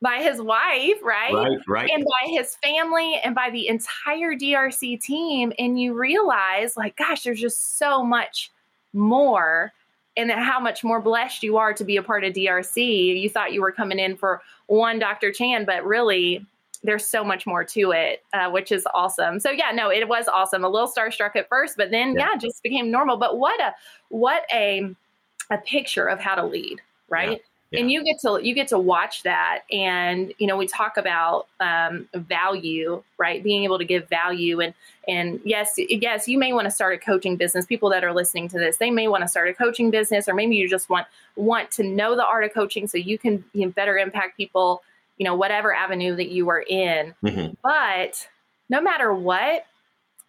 by 0.01 0.21
his 0.21 0.41
wife, 0.41 1.01
right? 1.01 1.33
Right, 1.33 1.57
right. 1.67 1.89
And 1.89 2.03
by 2.03 2.29
his 2.29 2.55
family 2.55 3.15
and 3.23 3.33
by 3.33 3.49
the 3.51 3.67
entire 3.67 4.35
DRC 4.35 4.99
team 5.01 5.53
and 5.57 5.79
you 5.79 5.93
realize 5.93 6.75
like 6.75 6.97
gosh, 6.97 7.23
there's 7.23 7.39
just 7.39 7.77
so 7.77 8.03
much 8.03 8.51
more 8.93 9.71
and 10.15 10.31
how 10.31 10.59
much 10.59 10.83
more 10.83 11.01
blessed 11.01 11.43
you 11.43 11.57
are 11.57 11.73
to 11.73 11.83
be 11.83 11.97
a 11.97 12.03
part 12.03 12.23
of 12.23 12.33
DRC. 12.33 13.19
You 13.19 13.29
thought 13.29 13.53
you 13.53 13.61
were 13.61 13.71
coming 13.71 13.99
in 13.99 14.15
for 14.15 14.41
one 14.67 14.99
Dr. 14.99 15.31
Chand, 15.31 15.65
but 15.65 15.85
really 15.85 16.45
there's 16.83 17.05
so 17.05 17.23
much 17.23 17.47
more 17.47 17.63
to 17.63 17.91
it, 17.91 18.23
uh, 18.33 18.49
which 18.49 18.71
is 18.71 18.85
awesome. 18.93 19.39
So 19.39 19.49
yeah, 19.49 19.71
no, 19.71 19.89
it 19.89 20.07
was 20.07 20.27
awesome. 20.27 20.63
A 20.63 20.69
little 20.69 20.87
starstruck 20.87 21.35
at 21.35 21.47
first, 21.47 21.77
but 21.77 21.91
then 21.91 22.13
yeah, 22.13 22.29
yeah 22.33 22.37
just 22.37 22.61
became 22.61 22.91
normal. 22.91 23.17
But 23.17 23.39
what 23.39 23.59
a 23.61 23.73
what 24.09 24.43
a 24.51 24.93
a 25.49 25.57
picture 25.59 26.05
of 26.05 26.19
how 26.19 26.35
to 26.35 26.45
lead, 26.45 26.81
right? 27.09 27.31
Yeah. 27.31 27.37
Yeah. 27.73 27.79
and 27.79 27.91
you 27.91 28.03
get 28.03 28.19
to 28.19 28.39
you 28.41 28.53
get 28.53 28.67
to 28.67 28.77
watch 28.77 29.23
that 29.23 29.61
and 29.71 30.31
you 30.37 30.45
know 30.45 30.55
we 30.55 30.67
talk 30.67 30.95
about 30.95 31.47
um, 31.59 32.07
value 32.13 33.01
right 33.17 33.43
being 33.43 33.63
able 33.63 33.79
to 33.79 33.85
give 33.85 34.07
value 34.07 34.59
and 34.59 34.75
and 35.07 35.39
yes 35.43 35.73
yes 35.77 36.27
you 36.27 36.37
may 36.37 36.53
want 36.53 36.65
to 36.65 36.71
start 36.71 36.93
a 36.93 36.99
coaching 36.99 37.35
business 37.35 37.65
people 37.65 37.89
that 37.89 38.03
are 38.03 38.13
listening 38.13 38.47
to 38.49 38.59
this 38.59 38.77
they 38.77 38.91
may 38.91 39.07
want 39.07 39.23
to 39.23 39.27
start 39.27 39.49
a 39.49 39.53
coaching 39.55 39.89
business 39.89 40.29
or 40.29 40.35
maybe 40.35 40.55
you 40.55 40.69
just 40.69 40.87
want 40.87 41.07
want 41.35 41.71
to 41.71 41.83
know 41.83 42.15
the 42.15 42.23
art 42.23 42.43
of 42.43 42.53
coaching 42.53 42.85
so 42.85 42.95
you 42.95 43.17
can, 43.17 43.43
you 43.53 43.61
can 43.61 43.71
better 43.71 43.97
impact 43.97 44.37
people 44.37 44.83
you 45.17 45.23
know 45.23 45.33
whatever 45.33 45.73
avenue 45.73 46.15
that 46.15 46.29
you 46.29 46.47
are 46.49 46.61
in 46.61 47.15
mm-hmm. 47.23 47.53
but 47.63 48.27
no 48.69 48.81
matter 48.81 49.11
what 49.11 49.65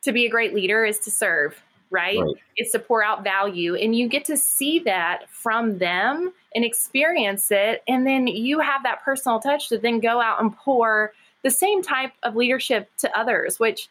to 0.03 0.13
be 0.13 0.25
a 0.25 0.31
great 0.31 0.55
leader 0.55 0.85
is 0.87 0.99
to 0.99 1.11
serve 1.11 1.63
right? 1.91 2.19
right? 2.19 2.35
It's 2.57 2.73
to 2.73 2.79
pour 2.79 3.03
out 3.03 3.25
value. 3.25 3.75
And 3.75 3.97
you 3.97 4.09
get 4.09 4.25
to 4.27 4.37
see 4.37 4.79
that 4.81 5.29
from 5.31 5.79
them 5.79 6.33
and 6.55 6.65
experience 6.65 7.51
it. 7.51 7.83
And 7.89 8.07
then 8.07 8.27
you 8.27 8.61
have 8.61 8.83
that 8.85 9.03
personal 9.05 9.41
touch 9.41 9.69
to 9.69 9.79
then 9.79 10.01
go 10.01 10.21
out 10.21 10.41
and 10.41 10.57
pour 10.57 11.13
the 11.43 11.51
same 11.51 11.83
type 11.83 12.13
of 12.23 12.37
leadership 12.37 12.91
to 12.99 13.19
others, 13.19 13.61
which 13.61 13.89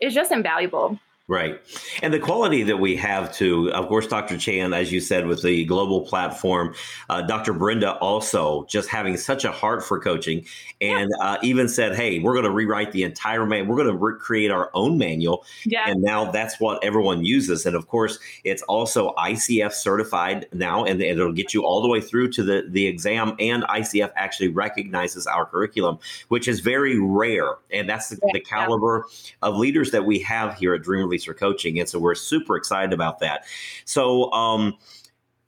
is 0.00 0.14
just 0.14 0.32
invaluable. 0.32 0.98
Right. 1.28 1.60
And 2.02 2.12
the 2.12 2.18
quality 2.18 2.64
that 2.64 2.78
we 2.78 2.96
have 2.96 3.32
to, 3.36 3.70
of 3.72 3.86
course, 3.86 4.08
Dr. 4.08 4.36
Chand, 4.36 4.74
as 4.74 4.90
you 4.90 5.00
said, 5.00 5.28
with 5.28 5.40
the 5.42 5.64
global 5.66 6.00
platform, 6.00 6.74
uh, 7.08 7.22
Dr. 7.22 7.52
Brenda 7.52 7.92
also 7.98 8.66
just 8.68 8.88
having 8.88 9.16
such 9.16 9.44
a 9.44 9.52
heart 9.52 9.84
for 9.84 10.00
coaching 10.00 10.44
and 10.80 11.12
yeah. 11.16 11.24
uh, 11.24 11.38
even 11.42 11.68
said, 11.68 11.94
hey, 11.94 12.18
we're 12.18 12.32
going 12.32 12.44
to 12.44 12.50
rewrite 12.50 12.90
the 12.90 13.04
entire 13.04 13.46
man. 13.46 13.68
We're 13.68 13.76
going 13.76 13.88
to 13.88 13.96
re- 13.96 14.18
create 14.18 14.50
our 14.50 14.68
own 14.74 14.98
manual. 14.98 15.44
Yeah. 15.64 15.88
And 15.88 16.02
now 16.02 16.28
that's 16.32 16.58
what 16.58 16.82
everyone 16.82 17.24
uses. 17.24 17.66
And 17.66 17.76
of 17.76 17.86
course, 17.86 18.18
it's 18.42 18.62
also 18.62 19.14
ICF 19.14 19.72
certified 19.72 20.48
now, 20.52 20.84
and 20.84 21.00
it'll 21.00 21.32
get 21.32 21.54
you 21.54 21.64
all 21.64 21.82
the 21.82 21.88
way 21.88 22.00
through 22.00 22.32
to 22.32 22.42
the, 22.42 22.64
the 22.68 22.88
exam. 22.88 23.36
And 23.38 23.62
ICF 23.64 24.10
actually 24.16 24.48
recognizes 24.48 25.28
our 25.28 25.46
curriculum, 25.46 26.00
which 26.28 26.48
is 26.48 26.58
very 26.58 26.98
rare. 26.98 27.58
And 27.70 27.88
that's 27.88 28.08
the, 28.08 28.18
yeah. 28.24 28.30
the 28.32 28.40
caliber 28.40 29.06
of 29.40 29.56
leaders 29.56 29.92
that 29.92 30.04
we 30.04 30.18
have 30.18 30.58
here 30.58 30.74
at 30.74 30.82
Dream 30.82 31.11
Releaser 31.12 31.36
Coaching. 31.36 31.78
And 31.78 31.88
so 31.88 31.98
we're 31.98 32.14
super 32.14 32.56
excited 32.56 32.92
about 32.92 33.20
that. 33.20 33.44
So, 33.84 34.32
um, 34.32 34.76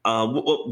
uh, 0.04 0.26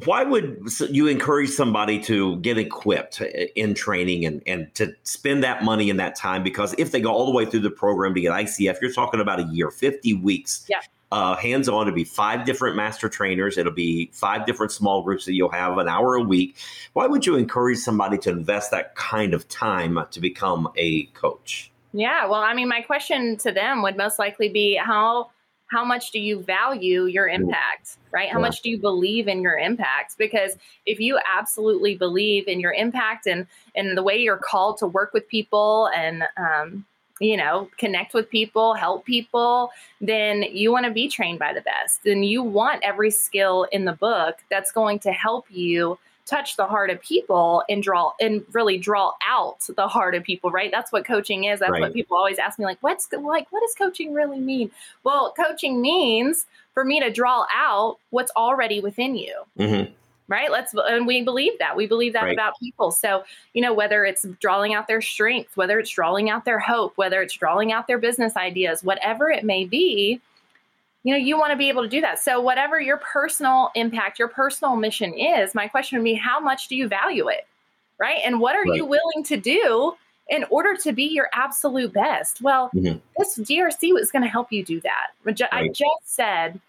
why 0.04 0.22
would 0.24 0.68
you 0.90 1.06
encourage 1.06 1.48
somebody 1.48 1.98
to 1.98 2.36
get 2.40 2.58
equipped 2.58 3.22
in 3.56 3.72
training 3.72 4.26
and, 4.26 4.42
and 4.46 4.74
to 4.74 4.94
spend 5.04 5.42
that 5.42 5.64
money 5.64 5.88
and 5.88 5.98
that 5.98 6.14
time? 6.14 6.42
Because 6.42 6.74
if 6.76 6.92
they 6.92 7.00
go 7.00 7.10
all 7.10 7.24
the 7.24 7.32
way 7.32 7.46
through 7.46 7.60
the 7.60 7.70
program 7.70 8.14
to 8.14 8.20
get 8.20 8.30
ICF, 8.32 8.82
you're 8.82 8.92
talking 8.92 9.20
about 9.20 9.40
a 9.40 9.44
year, 9.44 9.70
50 9.70 10.12
weeks. 10.14 10.66
Yeah. 10.68 10.80
uh, 11.12 11.36
hands 11.36 11.66
on. 11.66 11.88
It'll 11.88 11.94
be 11.94 12.04
five 12.04 12.44
different 12.44 12.76
master 12.76 13.08
trainers. 13.08 13.56
It'll 13.56 13.72
be 13.72 14.10
five 14.12 14.44
different 14.44 14.70
small 14.70 15.02
groups 15.02 15.24
that 15.24 15.32
you'll 15.32 15.50
have 15.50 15.78
an 15.78 15.88
hour 15.88 16.14
a 16.14 16.22
week. 16.22 16.56
Why 16.92 17.06
would 17.06 17.24
you 17.24 17.36
encourage 17.36 17.78
somebody 17.78 18.18
to 18.18 18.30
invest 18.30 18.70
that 18.72 18.94
kind 18.96 19.32
of 19.32 19.48
time 19.48 19.98
to 20.10 20.20
become 20.20 20.70
a 20.76 21.04
coach? 21.06 21.71
Yeah, 21.92 22.26
well, 22.26 22.40
I 22.40 22.54
mean, 22.54 22.68
my 22.68 22.80
question 22.80 23.36
to 23.38 23.52
them 23.52 23.82
would 23.82 23.96
most 23.96 24.18
likely 24.18 24.48
be 24.48 24.76
how 24.76 25.30
how 25.72 25.84
much 25.86 26.10
do 26.10 26.20
you 26.20 26.42
value 26.42 27.06
your 27.06 27.26
impact, 27.28 27.96
right? 28.10 28.28
How 28.28 28.38
yeah. 28.38 28.42
much 28.42 28.60
do 28.60 28.68
you 28.68 28.78
believe 28.78 29.26
in 29.26 29.40
your 29.40 29.56
impact? 29.56 30.18
Because 30.18 30.58
if 30.84 31.00
you 31.00 31.18
absolutely 31.34 31.94
believe 31.96 32.46
in 32.46 32.60
your 32.60 32.74
impact 32.74 33.26
and 33.26 33.46
and 33.74 33.96
the 33.96 34.02
way 34.02 34.18
you're 34.18 34.36
called 34.36 34.76
to 34.78 34.86
work 34.86 35.14
with 35.14 35.26
people 35.28 35.88
and 35.96 36.24
um, 36.36 36.84
you 37.20 37.36
know 37.36 37.70
connect 37.78 38.12
with 38.12 38.28
people, 38.28 38.74
help 38.74 39.06
people, 39.06 39.70
then 40.00 40.42
you 40.42 40.70
want 40.70 40.84
to 40.84 40.92
be 40.92 41.08
trained 41.08 41.38
by 41.38 41.54
the 41.54 41.62
best. 41.62 42.04
And 42.06 42.24
you 42.24 42.42
want 42.42 42.82
every 42.84 43.10
skill 43.10 43.66
in 43.72 43.86
the 43.86 43.94
book 43.94 44.44
that's 44.50 44.72
going 44.72 44.98
to 45.00 45.12
help 45.12 45.46
you 45.48 45.98
touch 46.26 46.56
the 46.56 46.66
heart 46.66 46.90
of 46.90 47.00
people 47.00 47.62
and 47.68 47.82
draw 47.82 48.12
and 48.20 48.44
really 48.52 48.78
draw 48.78 49.12
out 49.26 49.66
the 49.76 49.88
heart 49.88 50.14
of 50.14 50.22
people 50.22 50.50
right? 50.50 50.70
That's 50.70 50.92
what 50.92 51.04
coaching 51.04 51.44
is. 51.44 51.60
That's 51.60 51.72
right. 51.72 51.80
what 51.80 51.92
people 51.92 52.16
always 52.16 52.38
ask 52.38 52.58
me 52.58 52.64
like 52.64 52.78
what's 52.80 53.08
like 53.12 53.50
what 53.50 53.60
does 53.60 53.74
coaching 53.74 54.14
really 54.14 54.40
mean? 54.40 54.70
Well 55.04 55.32
coaching 55.36 55.80
means 55.80 56.46
for 56.74 56.84
me 56.84 57.00
to 57.00 57.10
draw 57.10 57.46
out 57.54 57.98
what's 58.10 58.32
already 58.36 58.80
within 58.80 59.14
you. 59.16 59.42
Mm-hmm. 59.58 59.92
right? 60.28 60.50
Let's 60.50 60.74
and 60.74 61.06
we 61.06 61.22
believe 61.22 61.58
that. 61.58 61.76
We 61.76 61.86
believe 61.86 62.12
that 62.12 62.24
right. 62.24 62.32
about 62.32 62.58
people. 62.58 62.92
So 62.92 63.24
you 63.52 63.62
know 63.62 63.74
whether 63.74 64.04
it's 64.04 64.24
drawing 64.40 64.74
out 64.74 64.86
their 64.86 65.02
strength 65.02 65.56
whether 65.56 65.78
it's 65.78 65.90
drawing 65.90 66.30
out 66.30 66.44
their 66.44 66.60
hope 66.60 66.96
whether 66.96 67.20
it's 67.20 67.34
drawing 67.34 67.72
out 67.72 67.86
their 67.86 67.98
business 67.98 68.36
ideas 68.36 68.84
whatever 68.84 69.28
it 69.28 69.44
may 69.44 69.64
be 69.64 70.20
you 71.04 71.12
know 71.12 71.18
you 71.18 71.38
want 71.38 71.50
to 71.52 71.56
be 71.56 71.68
able 71.68 71.82
to 71.82 71.88
do 71.88 72.00
that. 72.00 72.18
So 72.18 72.40
whatever 72.40 72.80
your 72.80 72.98
personal 72.98 73.70
impact 73.74 74.18
your 74.18 74.28
personal 74.28 74.76
mission 74.76 75.14
is 75.14 75.54
my 75.54 75.68
question 75.68 75.98
would 75.98 76.04
be 76.04 76.14
how 76.14 76.40
much 76.40 76.68
do 76.68 76.76
you 76.76 76.88
value 76.88 77.28
it 77.28 77.46
right? 78.02 78.20
And 78.24 78.40
what 78.40 78.56
are 78.56 78.64
right. 78.64 78.74
you 78.74 78.84
willing 78.84 79.22
to 79.26 79.36
do 79.36 79.94
in 80.28 80.44
order 80.50 80.74
to 80.76 80.92
be 80.92 81.04
your 81.04 81.28
absolute 81.32 81.92
best? 81.92 82.42
Well 82.42 82.70
mm-hmm. 82.74 82.98
this 83.16 83.38
drc 83.38 83.92
was 83.92 84.10
going 84.10 84.22
to 84.22 84.28
help 84.28 84.52
you 84.52 84.64
do 84.64 84.80
that. 84.80 85.52
I 85.52 85.68
just 85.68 86.02
said 86.04 86.60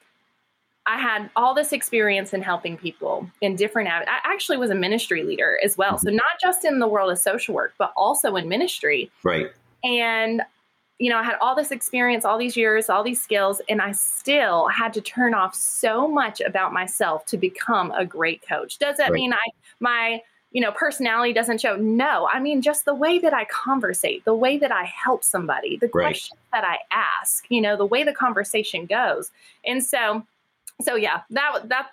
i 0.85 0.99
had 0.99 1.29
all 1.37 1.53
this 1.53 1.71
experience 1.71 2.33
in 2.33 2.41
helping 2.41 2.75
people 2.75 3.25
in 3.39 3.55
different 3.55 3.87
i 3.87 4.03
actually 4.25 4.57
was 4.57 4.69
a 4.69 4.75
ministry 4.75 5.23
leader 5.23 5.57
as 5.63 5.77
well. 5.77 5.93
Mm-hmm. 5.93 6.09
so 6.09 6.13
not 6.13 6.39
just 6.41 6.65
in 6.65 6.79
the 6.79 6.87
world 6.87 7.09
of 7.09 7.17
social 7.17 7.55
work 7.55 7.73
but 7.77 7.93
also 7.95 8.35
in 8.35 8.47
ministry. 8.47 9.09
Right. 9.23 9.51
And 9.83 10.41
you 10.99 11.09
know, 11.09 11.17
I 11.17 11.23
had 11.23 11.35
all 11.41 11.55
this 11.55 11.71
experience, 11.71 12.23
all 12.23 12.37
these 12.37 12.55
years, 12.55 12.89
all 12.89 13.03
these 13.03 13.21
skills, 13.21 13.61
and 13.67 13.81
I 13.81 13.91
still 13.91 14.67
had 14.67 14.93
to 14.93 15.01
turn 15.01 15.33
off 15.33 15.55
so 15.55 16.07
much 16.07 16.39
about 16.39 16.71
myself 16.71 17.25
to 17.27 17.37
become 17.37 17.91
a 17.91 18.05
great 18.05 18.41
coach. 18.47 18.77
Does 18.77 18.97
that 18.97 19.09
right. 19.09 19.13
mean 19.13 19.33
I 19.33 19.39
my 19.79 20.21
you 20.51 20.61
know 20.61 20.71
personality 20.71 21.33
doesn't 21.33 21.61
show? 21.61 21.75
No, 21.75 22.29
I 22.31 22.39
mean 22.39 22.61
just 22.61 22.85
the 22.85 22.93
way 22.93 23.19
that 23.19 23.33
I 23.33 23.45
conversate, 23.45 24.23
the 24.23 24.35
way 24.35 24.57
that 24.59 24.71
I 24.71 24.83
help 24.83 25.23
somebody, 25.23 25.77
the 25.77 25.89
right. 25.93 26.05
questions 26.05 26.39
that 26.51 26.63
I 26.63 26.77
ask, 26.91 27.45
you 27.49 27.59
know, 27.59 27.75
the 27.75 27.85
way 27.85 28.03
the 28.03 28.13
conversation 28.13 28.85
goes, 28.85 29.31
and 29.65 29.83
so 29.83 30.25
so 30.81 30.95
yeah, 30.95 31.21
that 31.31 31.69
that 31.69 31.89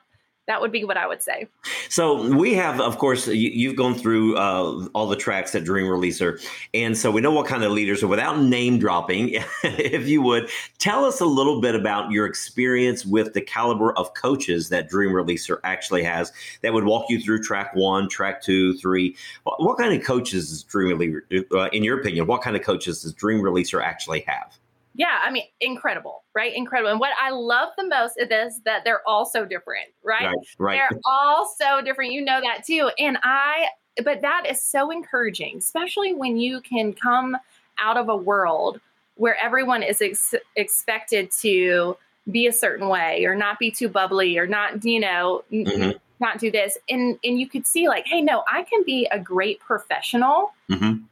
that 0.51 0.61
would 0.61 0.73
be 0.73 0.83
what 0.85 0.97
I 0.97 1.07
would 1.07 1.23
say. 1.23 1.47
So 1.89 2.37
we 2.37 2.55
have, 2.55 2.81
of 2.81 2.99
course, 2.99 3.29
you, 3.29 3.69
have 3.69 3.77
gone 3.77 3.95
through 3.95 4.37
uh, 4.37 4.89
all 4.95 5.07
the 5.07 5.17
tracks 5.17 5.55
at 5.55 5.65
Dream 5.65 5.87
Releaser, 5.87 6.45
and 6.75 6.97
so 6.99 7.11
we 7.11 7.21
know 7.21 7.31
what 7.31 7.47
kind 7.47 7.63
of 7.63 7.71
leaders. 7.71 8.01
So 8.01 8.09
without 8.09 8.43
name 8.43 8.79
dropping, 8.79 9.31
if 9.63 10.09
you 10.09 10.23
would 10.23 10.51
tell 10.79 11.05
us 11.05 11.21
a 11.21 11.25
little 11.25 11.61
bit 11.61 11.77
about 11.77 12.11
your 12.11 12.27
experience 12.27 13.07
with 13.07 13.33
the 13.33 13.41
caliber 13.41 13.93
of 13.93 14.13
coaches 14.15 14.71
that 14.71 14.89
Dream 14.89 15.11
Releaser 15.11 15.59
actually 15.63 16.03
has, 16.03 16.33
that 16.63 16.73
would 16.73 16.85
walk 16.85 17.07
you 17.09 17.21
through 17.21 17.43
track 17.43 17.75
one, 17.75 18.09
track 18.09 18.43
two, 18.43 18.77
three. 18.79 19.17
What, 19.45 19.63
what 19.63 19.79
kind 19.79 19.95
of 19.95 20.05
coaches 20.05 20.51
does 20.51 20.65
Dream 20.65 20.99
Releaser, 20.99 21.45
uh, 21.53 21.69
in 21.73 21.85
your 21.85 22.01
opinion, 22.01 22.27
what 22.27 22.43
kind 22.43 22.57
of 22.57 22.63
coaches 22.63 23.03
does 23.03 23.13
Dream 23.13 23.41
Releaser 23.41 23.81
actually 23.83 24.25
have? 24.27 24.59
Yeah, 24.95 25.21
I 25.23 25.31
mean, 25.31 25.45
incredible, 25.61 26.25
right? 26.35 26.53
Incredible. 26.55 26.91
And 26.91 27.01
what 27.01 27.13
I 27.21 27.31
love 27.31 27.71
the 27.79 27.87
most 27.87 28.19
is 28.19 28.61
that 28.65 28.85
they're 28.85 29.07
all 29.07 29.25
so 29.25 29.45
different, 29.45 29.89
right? 30.03 30.27
Right. 30.27 30.37
right. 30.59 30.81
They're 30.91 31.01
all 31.05 31.53
so 31.59 31.81
different. 31.81 32.13
You 32.13 32.25
know 32.25 32.41
that 32.41 32.65
too. 32.67 32.91
And 32.99 33.19
I, 33.23 33.69
but 34.05 34.21
that 34.23 34.47
is 34.49 34.61
so 34.61 34.91
encouraging, 34.91 35.59
especially 35.59 36.13
when 36.13 36.37
you 36.37 36.61
can 36.61 36.93
come 36.93 37.37
out 37.79 37.97
of 37.97 38.09
a 38.09 38.17
world 38.17 38.81
where 39.15 39.37
everyone 39.37 39.83
is 39.83 40.03
ex- 40.03 40.35
expected 40.57 41.31
to 41.41 41.97
be 42.31 42.47
a 42.47 42.53
certain 42.53 42.89
way 42.89 43.25
or 43.25 43.35
not 43.35 43.59
be 43.59 43.71
too 43.71 43.89
bubbly 43.89 44.39
or 44.39 44.47
not, 44.47 44.85
you 44.85 45.01
know, 45.01 45.45
mm-hmm. 45.53 45.93
not 46.19 46.39
do 46.39 46.51
this. 46.51 46.77
And 46.89 47.19
and 47.23 47.39
you 47.39 47.49
could 47.49 47.67
see 47.67 47.89
like, 47.89 48.07
hey, 48.07 48.21
no, 48.21 48.43
I 48.51 48.65
can 48.65 48.83
be 48.85 49.07
a 49.11 49.19
great 49.19 49.61
professional, 49.61 50.53
mm-hmm. 50.69 51.05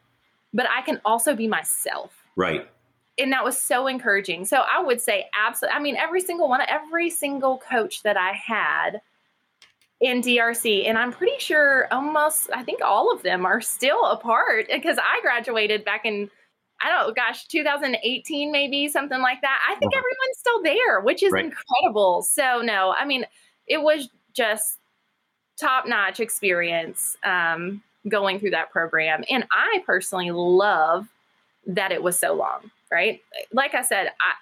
but 0.53 0.67
I 0.69 0.83
can 0.83 1.01
also 1.05 1.35
be 1.35 1.47
myself. 1.47 2.13
Right 2.37 2.69
and 3.19 3.33
that 3.33 3.45
was 3.45 3.61
so 3.61 3.87
encouraging. 3.87 4.45
So 4.45 4.63
I 4.73 4.83
would 4.83 5.01
say 5.01 5.27
absolutely. 5.39 5.77
I 5.77 5.81
mean, 5.81 5.97
every 5.97 6.21
single 6.21 6.49
one, 6.49 6.61
every 6.69 7.11
single 7.11 7.59
coach 7.59 8.03
that 8.03 8.17
I 8.17 8.33
had 8.33 9.01
in 10.01 10.23
DRC, 10.23 10.89
and 10.89 10.97
I'm 10.97 11.13
pretty 11.13 11.39
sure 11.39 11.89
almost, 11.93 12.51
I 12.55 12.63
think 12.63 12.81
all 12.83 13.13
of 13.13 13.23
them 13.23 13.45
are 13.45 13.61
still 13.61 14.05
apart 14.07 14.67
because 14.73 14.99
I 14.99 15.21
graduated 15.23 15.85
back 15.85 16.05
in, 16.05 16.31
I 16.81 16.91
don't 16.91 17.17
gosh, 17.17 17.47
2018, 17.49 18.53
maybe 18.53 18.89
something 18.89 19.21
like 19.21 19.41
that. 19.41 19.61
I 19.69 19.75
think 19.77 19.93
uh-huh. 19.93 19.99
everyone's 20.01 20.39
still 20.39 20.63
there, 20.63 21.01
which 21.01 21.23
is 21.23 21.33
right. 21.33 21.47
incredible. 21.47 22.23
So 22.23 22.63
no, 22.63 22.95
I 22.97 23.05
mean, 23.05 23.27
it 23.67 23.83
was 23.83 24.09
just 24.35 24.79
top 25.61 25.89
notch 25.89 26.21
experience 26.21 27.17
um, 27.25 27.83
going 28.09 28.39
through 28.39 28.51
that 28.51 28.71
program, 28.71 29.25
and 29.29 29.45
I 29.51 29.83
personally 29.85 30.31
love 30.31 31.09
that 31.67 31.91
it 31.91 32.03
was 32.03 32.17
so 32.17 32.33
long 32.33 32.71
right? 32.91 33.23
Like 33.53 33.75
I 33.75 33.83
said, 33.83 34.09
I, 34.21 34.35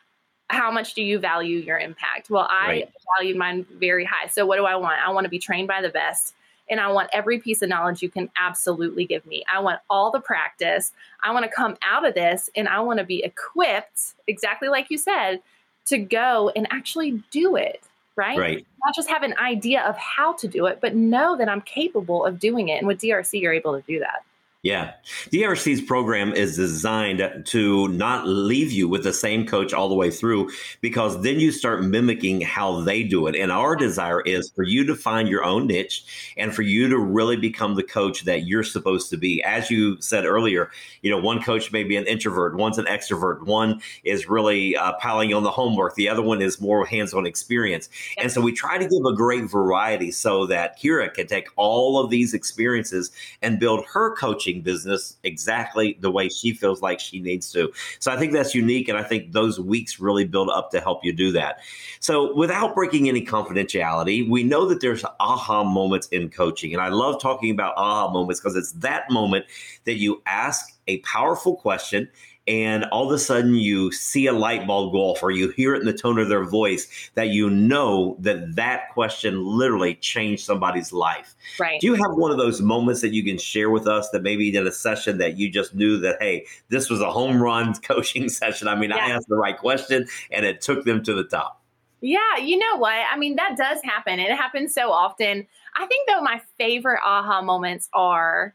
how 0.48 0.70
much 0.70 0.94
do 0.94 1.02
you 1.02 1.18
value 1.18 1.58
your 1.58 1.78
impact? 1.78 2.30
Well, 2.30 2.48
I 2.50 2.66
right. 2.68 2.92
value 3.18 3.36
mine 3.36 3.66
very 3.74 4.04
high. 4.04 4.28
So 4.28 4.46
what 4.46 4.56
do 4.56 4.64
I 4.64 4.76
want? 4.76 5.00
I 5.04 5.10
want 5.10 5.24
to 5.24 5.30
be 5.30 5.38
trained 5.38 5.68
by 5.68 5.82
the 5.82 5.88
best. 5.88 6.34
And 6.68 6.80
I 6.80 6.88
want 6.88 7.10
every 7.12 7.38
piece 7.38 7.62
of 7.62 7.68
knowledge 7.68 8.02
you 8.02 8.08
can 8.08 8.28
absolutely 8.38 9.04
give 9.04 9.24
me. 9.24 9.44
I 9.52 9.60
want 9.60 9.80
all 9.88 10.10
the 10.10 10.20
practice. 10.20 10.92
I 11.22 11.32
want 11.32 11.44
to 11.44 11.50
come 11.50 11.76
out 11.82 12.06
of 12.06 12.14
this 12.14 12.50
and 12.56 12.68
I 12.68 12.80
want 12.80 12.98
to 12.98 13.04
be 13.04 13.22
equipped, 13.22 14.14
exactly 14.26 14.68
like 14.68 14.90
you 14.90 14.98
said, 14.98 15.40
to 15.86 15.98
go 15.98 16.50
and 16.56 16.66
actually 16.70 17.22
do 17.30 17.54
it, 17.54 17.82
right? 18.16 18.38
Right. 18.38 18.66
Not 18.84 18.94
just 18.96 19.08
have 19.08 19.22
an 19.22 19.34
idea 19.38 19.82
of 19.82 19.96
how 19.96 20.32
to 20.34 20.48
do 20.48 20.66
it, 20.66 20.80
but 20.80 20.96
know 20.96 21.36
that 21.36 21.48
I'm 21.48 21.60
capable 21.60 22.24
of 22.24 22.40
doing 22.40 22.68
it. 22.68 22.78
And 22.78 22.88
with 22.88 23.00
DRC, 23.00 23.40
you're 23.40 23.52
able 23.52 23.80
to 23.80 23.86
do 23.86 24.00
that. 24.00 24.24
Yeah. 24.66 24.94
DRC's 25.30 25.80
program 25.80 26.32
is 26.32 26.56
designed 26.56 27.44
to 27.44 27.86
not 27.86 28.26
leave 28.26 28.72
you 28.72 28.88
with 28.88 29.04
the 29.04 29.12
same 29.12 29.46
coach 29.46 29.72
all 29.72 29.88
the 29.88 29.94
way 29.94 30.10
through 30.10 30.50
because 30.80 31.22
then 31.22 31.38
you 31.38 31.52
start 31.52 31.84
mimicking 31.84 32.40
how 32.40 32.80
they 32.80 33.04
do 33.04 33.28
it. 33.28 33.36
And 33.36 33.52
our 33.52 33.76
desire 33.76 34.22
is 34.22 34.50
for 34.50 34.64
you 34.64 34.84
to 34.86 34.96
find 34.96 35.28
your 35.28 35.44
own 35.44 35.68
niche 35.68 36.32
and 36.36 36.52
for 36.52 36.62
you 36.62 36.88
to 36.88 36.98
really 36.98 37.36
become 37.36 37.76
the 37.76 37.84
coach 37.84 38.24
that 38.24 38.48
you're 38.48 38.64
supposed 38.64 39.08
to 39.10 39.16
be. 39.16 39.40
As 39.44 39.70
you 39.70 40.00
said 40.00 40.24
earlier, 40.24 40.68
you 41.00 41.12
know, 41.12 41.18
one 41.18 41.40
coach 41.40 41.70
may 41.70 41.84
be 41.84 41.94
an 41.94 42.06
introvert, 42.06 42.56
one's 42.56 42.78
an 42.78 42.86
extrovert, 42.86 43.46
one 43.46 43.80
is 44.02 44.28
really 44.28 44.76
uh, 44.76 44.94
piling 44.94 45.32
on 45.32 45.44
the 45.44 45.50
homework, 45.52 45.94
the 45.94 46.08
other 46.08 46.22
one 46.22 46.42
is 46.42 46.60
more 46.60 46.84
hands 46.84 47.14
on 47.14 47.24
experience. 47.24 47.88
And 48.18 48.32
so 48.32 48.40
we 48.40 48.50
try 48.50 48.78
to 48.78 48.88
give 48.88 49.04
a 49.06 49.14
great 49.14 49.44
variety 49.44 50.10
so 50.10 50.44
that 50.46 50.76
Kira 50.76 51.14
can 51.14 51.28
take 51.28 51.46
all 51.54 52.00
of 52.00 52.10
these 52.10 52.34
experiences 52.34 53.12
and 53.42 53.60
build 53.60 53.84
her 53.92 54.12
coaching 54.16 54.55
business 54.62 55.16
exactly 55.22 55.96
the 56.00 56.10
way 56.10 56.28
she 56.28 56.52
feels 56.52 56.82
like 56.82 57.00
she 57.00 57.20
needs 57.20 57.50
to. 57.52 57.72
So 57.98 58.12
I 58.12 58.16
think 58.16 58.32
that's 58.32 58.54
unique. 58.54 58.88
And 58.88 58.98
I 58.98 59.02
think 59.02 59.32
those 59.32 59.60
weeks 59.60 60.00
really 60.00 60.24
build 60.24 60.50
up 60.50 60.70
to 60.72 60.80
help 60.80 61.04
you 61.04 61.12
do 61.12 61.32
that. 61.32 61.58
So 62.00 62.34
without 62.34 62.74
breaking 62.74 63.08
any 63.08 63.24
confidentiality, 63.24 64.28
we 64.28 64.42
know 64.42 64.66
that 64.66 64.80
there's 64.80 65.04
aha 65.20 65.64
moments 65.64 66.08
in 66.08 66.30
coaching. 66.30 66.72
And 66.72 66.82
I 66.82 66.88
love 66.88 67.20
talking 67.20 67.50
about 67.50 67.74
aha 67.76 68.10
moments 68.10 68.40
because 68.40 68.56
it's 68.56 68.72
that 68.72 69.10
moment 69.10 69.46
that 69.84 69.96
you 69.96 70.22
ask 70.26 70.72
a 70.86 70.98
powerful 70.98 71.56
question 71.56 72.08
and 72.46 72.84
all 72.86 73.06
of 73.06 73.12
a 73.12 73.18
sudden 73.18 73.54
you 73.54 73.90
see 73.90 74.26
a 74.26 74.32
light 74.32 74.66
bulb 74.66 74.92
go 74.92 74.98
off 74.98 75.22
or 75.22 75.30
you 75.30 75.48
hear 75.50 75.74
it 75.74 75.80
in 75.80 75.86
the 75.86 75.92
tone 75.92 76.18
of 76.18 76.28
their 76.28 76.44
voice 76.44 77.10
that 77.14 77.28
you 77.28 77.50
know 77.50 78.16
that 78.20 78.54
that 78.54 78.90
question 78.92 79.44
literally 79.44 79.94
changed 79.96 80.44
somebody's 80.44 80.92
life. 80.92 81.34
Right. 81.58 81.80
Do 81.80 81.88
you 81.88 81.94
have 81.94 82.12
one 82.12 82.30
of 82.30 82.38
those 82.38 82.62
moments 82.62 83.00
that 83.00 83.12
you 83.12 83.24
can 83.24 83.38
share 83.38 83.70
with 83.70 83.86
us 83.86 84.08
that 84.10 84.22
maybe 84.22 84.54
in 84.54 84.66
a 84.66 84.72
session 84.72 85.18
that 85.18 85.36
you 85.36 85.50
just 85.50 85.74
knew 85.74 85.98
that 85.98 86.16
hey 86.20 86.46
this 86.68 86.88
was 86.88 87.00
a 87.00 87.10
home 87.10 87.42
run 87.42 87.74
coaching 87.82 88.28
session? 88.28 88.68
I 88.68 88.76
mean 88.76 88.90
yeah. 88.90 88.96
i 88.96 89.10
asked 89.10 89.28
the 89.28 89.36
right 89.36 89.58
question 89.58 90.06
and 90.30 90.46
it 90.46 90.60
took 90.60 90.84
them 90.84 91.02
to 91.04 91.14
the 91.14 91.24
top. 91.24 91.62
Yeah 92.00 92.36
you 92.40 92.58
know 92.58 92.76
what? 92.76 92.94
I 93.10 93.16
mean 93.18 93.36
that 93.36 93.56
does 93.56 93.78
happen. 93.82 94.20
It 94.20 94.30
happens 94.30 94.72
so 94.72 94.92
often. 94.92 95.46
I 95.76 95.86
think 95.86 96.08
though 96.08 96.22
my 96.22 96.40
favorite 96.58 97.00
aha 97.04 97.42
moments 97.42 97.88
are 97.92 98.54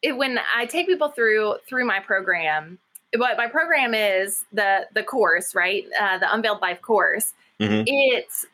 it, 0.00 0.16
when 0.16 0.38
i 0.56 0.64
take 0.64 0.86
people 0.86 1.08
through 1.08 1.56
through 1.66 1.84
my 1.84 1.98
program 1.98 2.78
what 3.16 3.36
my 3.36 3.46
program 3.46 3.94
is 3.94 4.44
the 4.52 4.86
the 4.94 5.02
course, 5.02 5.54
right? 5.54 5.84
Uh, 6.00 6.18
the 6.18 6.32
Unveiled 6.32 6.60
Life 6.60 6.82
course. 6.82 7.32
Mm-hmm. 7.60 7.84
It's 7.86 8.46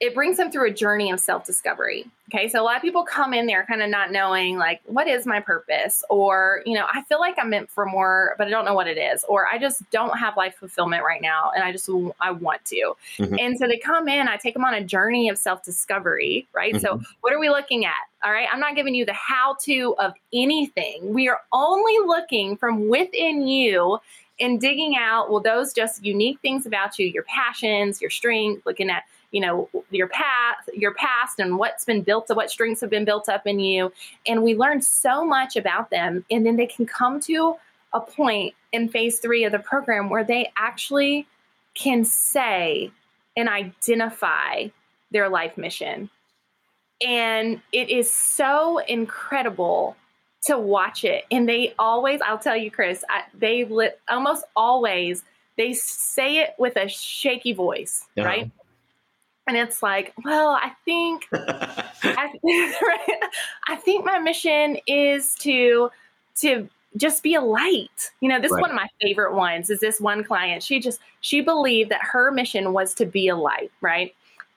it 0.00 0.14
brings 0.14 0.38
them 0.38 0.50
through 0.50 0.66
a 0.66 0.72
journey 0.72 1.10
of 1.10 1.20
self 1.20 1.44
discovery. 1.44 2.06
Okay. 2.32 2.48
So 2.48 2.62
a 2.62 2.64
lot 2.64 2.76
of 2.76 2.82
people 2.82 3.02
come 3.02 3.34
in 3.34 3.46
there 3.46 3.66
kind 3.66 3.82
of 3.82 3.90
not 3.90 4.12
knowing, 4.12 4.56
like, 4.56 4.80
what 4.86 5.06
is 5.06 5.26
my 5.26 5.40
purpose? 5.40 6.02
Or, 6.08 6.62
you 6.64 6.74
know, 6.74 6.86
I 6.90 7.02
feel 7.02 7.18
like 7.20 7.34
I'm 7.38 7.50
meant 7.50 7.68
for 7.68 7.84
more, 7.84 8.34
but 8.38 8.46
I 8.46 8.50
don't 8.50 8.64
know 8.64 8.72
what 8.72 8.86
it 8.86 8.96
is. 8.96 9.24
Or 9.28 9.46
I 9.52 9.58
just 9.58 9.88
don't 9.90 10.16
have 10.16 10.36
life 10.36 10.54
fulfillment 10.54 11.04
right 11.04 11.20
now. 11.20 11.50
And 11.54 11.62
I 11.62 11.72
just, 11.72 11.90
I 12.20 12.30
want 12.30 12.64
to. 12.66 12.94
Mm-hmm. 13.18 13.34
And 13.38 13.58
so 13.58 13.66
they 13.66 13.76
come 13.78 14.08
in, 14.08 14.28
I 14.28 14.36
take 14.36 14.54
them 14.54 14.64
on 14.64 14.74
a 14.74 14.82
journey 14.82 15.28
of 15.28 15.36
self 15.36 15.62
discovery, 15.64 16.48
right? 16.54 16.72
Mm-hmm. 16.74 16.80
So 16.80 17.02
what 17.20 17.32
are 17.32 17.40
we 17.40 17.50
looking 17.50 17.84
at? 17.84 17.94
All 18.24 18.32
right. 18.32 18.48
I'm 18.50 18.60
not 18.60 18.76
giving 18.76 18.94
you 18.94 19.04
the 19.04 19.12
how 19.12 19.56
to 19.62 19.94
of 19.98 20.14
anything. 20.32 21.12
We 21.12 21.28
are 21.28 21.40
only 21.52 21.94
looking 22.06 22.56
from 22.56 22.88
within 22.88 23.46
you 23.46 23.98
and 24.38 24.60
digging 24.60 24.96
out, 24.96 25.30
well, 25.30 25.40
those 25.40 25.74
just 25.74 26.02
unique 26.04 26.38
things 26.40 26.64
about 26.64 26.98
you, 26.98 27.06
your 27.06 27.24
passions, 27.24 28.00
your 28.00 28.08
strength, 28.08 28.64
looking 28.64 28.88
at 28.88 29.02
you 29.30 29.40
know 29.40 29.68
your 29.90 30.08
path 30.08 30.68
your 30.74 30.94
past 30.94 31.38
and 31.38 31.58
what's 31.58 31.84
been 31.84 32.02
built 32.02 32.30
up 32.30 32.36
what 32.36 32.50
strengths 32.50 32.80
have 32.80 32.90
been 32.90 33.04
built 33.04 33.28
up 33.28 33.46
in 33.46 33.60
you. 33.60 33.92
And 34.26 34.42
we 34.42 34.54
learn 34.54 34.82
so 34.82 35.24
much 35.24 35.56
about 35.56 35.90
them. 35.90 36.24
And 36.30 36.44
then 36.44 36.56
they 36.56 36.66
can 36.66 36.86
come 36.86 37.20
to 37.20 37.56
a 37.92 38.00
point 38.00 38.54
in 38.72 38.88
phase 38.88 39.18
three 39.18 39.44
of 39.44 39.52
the 39.52 39.58
program 39.58 40.10
where 40.10 40.24
they 40.24 40.52
actually 40.56 41.26
can 41.74 42.04
say 42.04 42.90
and 43.36 43.48
identify 43.48 44.68
their 45.10 45.28
life 45.28 45.56
mission. 45.56 46.10
And 47.04 47.60
it 47.72 47.88
is 47.88 48.10
so 48.10 48.78
incredible 48.78 49.96
to 50.42 50.58
watch 50.58 51.04
it. 51.04 51.24
And 51.30 51.48
they 51.48 51.74
always 51.78 52.20
i'll 52.22 52.38
tell 52.38 52.56
you 52.56 52.70
chris 52.70 53.04
I, 53.08 53.24
they 53.34 53.64
li- 53.64 53.90
almost 54.08 54.44
always 54.56 55.24
they 55.56 55.74
say 55.74 56.38
it 56.38 56.54
with 56.58 56.76
a 56.76 56.88
shaky 56.88 57.52
voice 57.52 58.06
uh-huh. 58.16 58.26
right 58.26 58.50
and 59.46 59.56
it's 59.56 59.82
like, 59.82 60.12
well, 60.24 60.50
I 60.50 60.72
think, 60.84 61.26
I, 61.32 62.30
right? 62.42 63.20
I 63.68 63.76
think 63.76 64.04
my 64.04 64.18
mission 64.18 64.78
is 64.86 65.34
to 65.36 65.90
to 66.36 66.68
just 66.96 67.22
be 67.22 67.34
a 67.34 67.40
light. 67.40 68.10
You 68.20 68.28
know, 68.28 68.40
this 68.40 68.50
right. 68.50 68.58
is 68.58 68.62
one 68.62 68.70
of 68.70 68.76
my 68.76 68.88
favorite 69.00 69.34
ones. 69.34 69.70
Is 69.70 69.80
this 69.80 70.00
one 70.00 70.24
client? 70.24 70.62
She 70.62 70.80
just 70.80 71.00
she 71.20 71.40
believed 71.40 71.90
that 71.90 72.00
her 72.02 72.30
mission 72.30 72.72
was 72.72 72.94
to 72.94 73.06
be 73.06 73.28
a 73.28 73.36
light, 73.36 73.70
right? 73.80 74.14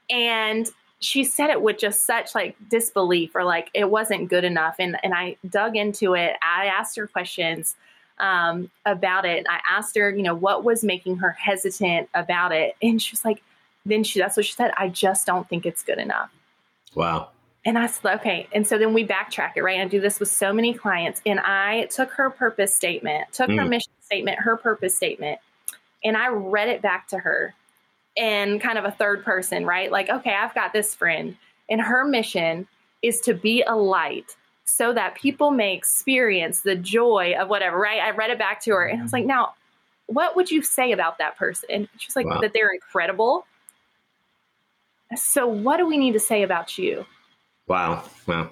And 0.10 0.70
she 1.00 1.24
said 1.24 1.50
it 1.50 1.62
with 1.62 1.78
just 1.78 2.06
such 2.06 2.34
like 2.34 2.56
disbelief 2.70 3.36
or 3.36 3.44
like 3.44 3.70
it 3.74 3.90
wasn't 3.90 4.30
good 4.30 4.44
enough. 4.44 4.76
And 4.80 4.98
and 5.04 5.14
I 5.14 5.38
dug 5.50 5.76
into 5.76 6.16
it. 6.16 6.36
I 6.42 6.68
asked 6.68 6.96
her 6.98 7.08
questions 7.08 7.76
um, 8.20 8.70
about 8.86 9.26
it. 9.26 9.46
I 9.50 9.60
asked 9.70 9.98
her, 9.98 10.10
you 10.10 10.24
know, 10.24 10.36
what 10.36 10.64
was 10.64 10.84
making 10.84 11.18
her 11.18 11.32
hesitant 11.32 12.10
about 12.14 12.52
it, 12.52 12.76
and 12.82 13.02
she 13.02 13.12
was 13.12 13.26
like 13.26 13.44
then 13.86 14.04
she 14.04 14.20
that's 14.20 14.38
what 14.38 14.46
she 14.46 14.54
said 14.54 14.72
i 14.78 14.88
just 14.88 15.26
don't 15.26 15.48
think 15.50 15.66
it's 15.66 15.84
good 15.84 16.00
enough. 16.00 16.30
Wow. 16.96 17.30
And 17.66 17.78
i 17.78 17.88
said 17.88 18.16
okay. 18.20 18.48
And 18.54 18.66
so 18.66 18.78
then 18.78 18.94
we 18.94 19.06
backtrack 19.06 19.52
it 19.56 19.64
right? 19.64 19.80
I 19.80 19.88
do 19.88 20.00
this 20.00 20.20
with 20.20 20.30
so 20.30 20.54
many 20.54 20.74
clients 20.74 21.22
and 21.26 21.40
i 21.40 21.86
took 21.86 22.12
her 22.12 22.30
purpose 22.30 22.76
statement 22.76 23.32
took 23.34 23.50
mm. 23.50 23.58
her 23.58 23.66
mission 23.66 23.92
statement 24.02 24.40
her 24.40 24.58
purpose 24.58 24.96
statement 24.96 25.40
and 26.04 26.18
i 26.18 26.28
read 26.28 26.70
it 26.70 26.82
back 26.82 27.08
to 27.10 27.18
her 27.20 27.54
in 28.16 28.60
kind 28.60 28.78
of 28.78 28.86
a 28.86 28.92
third 28.92 29.24
person 29.24 29.66
right? 29.66 29.92
Like 29.92 30.10
okay 30.10 30.34
i've 30.34 30.56
got 30.56 30.74
this 30.74 30.96
friend 30.96 31.36
and 31.70 31.82
her 31.82 32.06
mission 32.06 32.68
is 33.02 33.20
to 33.22 33.34
be 33.34 33.64
a 33.64 33.76
light 33.76 34.36
so 34.66 34.94
that 34.94 35.16
people 35.16 35.52
may 35.52 35.76
experience 35.76 36.62
the 36.62 36.76
joy 36.76 37.36
of 37.38 37.50
whatever 37.50 37.78
right? 37.78 38.02
I 38.02 38.12
read 38.12 38.30
it 38.30 38.38
back 38.38 38.62
to 38.62 38.72
her 38.72 38.86
and 38.86 39.00
i 39.00 39.04
was 39.04 39.14
like 39.14 39.26
now 39.26 39.54
what 40.08 40.36
would 40.36 40.52
you 40.52 40.62
say 40.62 40.92
about 40.92 41.18
that 41.18 41.38
person? 41.38 41.70
And 41.70 41.90
she's 41.98 42.16
like 42.16 42.26
wow. 42.26 42.42
that 42.42 42.54
they're 42.54 42.72
incredible 42.72 43.46
so, 45.18 45.48
what 45.48 45.78
do 45.78 45.88
we 45.88 45.98
need 45.98 46.14
to 46.14 46.20
say 46.20 46.44
about 46.44 46.78
you? 46.78 47.06
Wow. 47.68 48.04
Wow. 48.28 48.52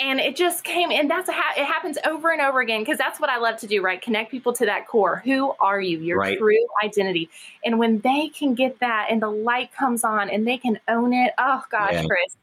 And 0.00 0.20
it 0.20 0.36
just 0.36 0.62
came, 0.62 0.92
and 0.92 1.10
that's 1.10 1.28
how 1.28 1.50
it 1.56 1.64
happens 1.64 1.98
over 2.06 2.30
and 2.30 2.40
over 2.40 2.60
again 2.60 2.82
because 2.82 2.98
that's 2.98 3.18
what 3.18 3.30
I 3.30 3.38
love 3.38 3.56
to 3.58 3.66
do, 3.66 3.82
right? 3.82 4.00
Connect 4.00 4.30
people 4.30 4.52
to 4.52 4.66
that 4.66 4.86
core. 4.86 5.22
Who 5.24 5.54
are 5.58 5.80
you? 5.80 5.98
Your 5.98 6.18
right. 6.18 6.38
true 6.38 6.66
identity. 6.84 7.28
And 7.64 7.80
when 7.80 7.98
they 8.00 8.28
can 8.28 8.54
get 8.54 8.78
that 8.78 9.08
and 9.10 9.20
the 9.20 9.30
light 9.30 9.72
comes 9.72 10.04
on 10.04 10.30
and 10.30 10.46
they 10.46 10.56
can 10.56 10.78
own 10.86 11.12
it, 11.12 11.32
oh 11.38 11.64
gosh, 11.68 11.94
yeah. 11.94 12.04
Chris, 12.04 12.36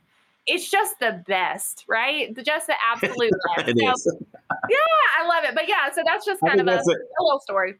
it's 0.45 0.69
just 0.69 0.99
the 0.99 1.23
best, 1.27 1.85
right? 1.87 2.35
Just 2.43 2.67
the 2.67 2.75
absolute 2.85 3.31
best. 3.55 4.03
so, 4.03 4.11
yeah, 4.69 4.77
I 5.19 5.25
love 5.25 5.45
it. 5.45 5.55
But 5.55 5.69
yeah, 5.69 5.89
so 5.93 6.03
that's 6.05 6.25
just 6.25 6.41
kind 6.41 6.59
of 6.59 6.67
a, 6.67 6.71
a, 6.71 6.75
a 6.75 7.21
little 7.21 7.39
story. 7.39 7.75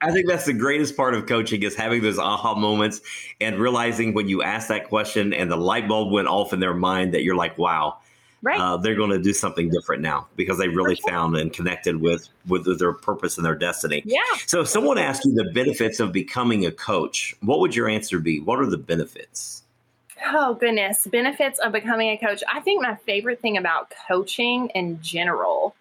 I 0.00 0.10
think 0.12 0.28
that's 0.28 0.46
the 0.46 0.52
greatest 0.52 0.96
part 0.96 1.14
of 1.14 1.26
coaching 1.26 1.62
is 1.62 1.74
having 1.74 2.02
those 2.02 2.18
aha 2.18 2.54
moments 2.54 3.00
and 3.40 3.58
realizing 3.58 4.14
when 4.14 4.28
you 4.28 4.42
ask 4.42 4.68
that 4.68 4.88
question 4.88 5.32
and 5.32 5.50
the 5.50 5.56
light 5.56 5.88
bulb 5.88 6.12
went 6.12 6.28
off 6.28 6.52
in 6.52 6.60
their 6.60 6.74
mind 6.74 7.14
that 7.14 7.22
you're 7.22 7.36
like, 7.36 7.58
wow, 7.58 7.98
right. 8.42 8.60
Uh, 8.60 8.76
they're 8.76 8.94
going 8.94 9.10
to 9.10 9.18
do 9.18 9.32
something 9.32 9.70
different 9.70 10.02
now 10.02 10.26
because 10.36 10.58
they 10.58 10.68
really 10.68 10.96
sure. 10.96 11.10
found 11.10 11.36
and 11.36 11.52
connected 11.52 12.00
with 12.00 12.28
with 12.46 12.78
their 12.78 12.92
purpose 12.92 13.36
and 13.36 13.46
their 13.46 13.54
destiny. 13.54 14.02
Yeah. 14.04 14.20
So 14.46 14.60
if 14.60 14.68
someone 14.68 14.98
asked 14.98 15.24
you 15.24 15.34
the 15.34 15.50
benefits 15.52 16.00
of 16.00 16.12
becoming 16.12 16.66
a 16.66 16.72
coach, 16.72 17.34
what 17.40 17.60
would 17.60 17.74
your 17.74 17.88
answer 17.88 18.18
be? 18.18 18.40
What 18.40 18.60
are 18.60 18.66
the 18.66 18.78
benefits? 18.78 19.62
Oh 20.26 20.54
goodness, 20.54 21.06
benefits 21.10 21.58
of 21.58 21.72
becoming 21.72 22.10
a 22.10 22.16
coach. 22.16 22.42
I 22.52 22.60
think 22.60 22.82
my 22.82 22.94
favorite 22.94 23.40
thing 23.40 23.56
about 23.56 23.92
coaching 24.08 24.68
in 24.74 25.00
general 25.02 25.74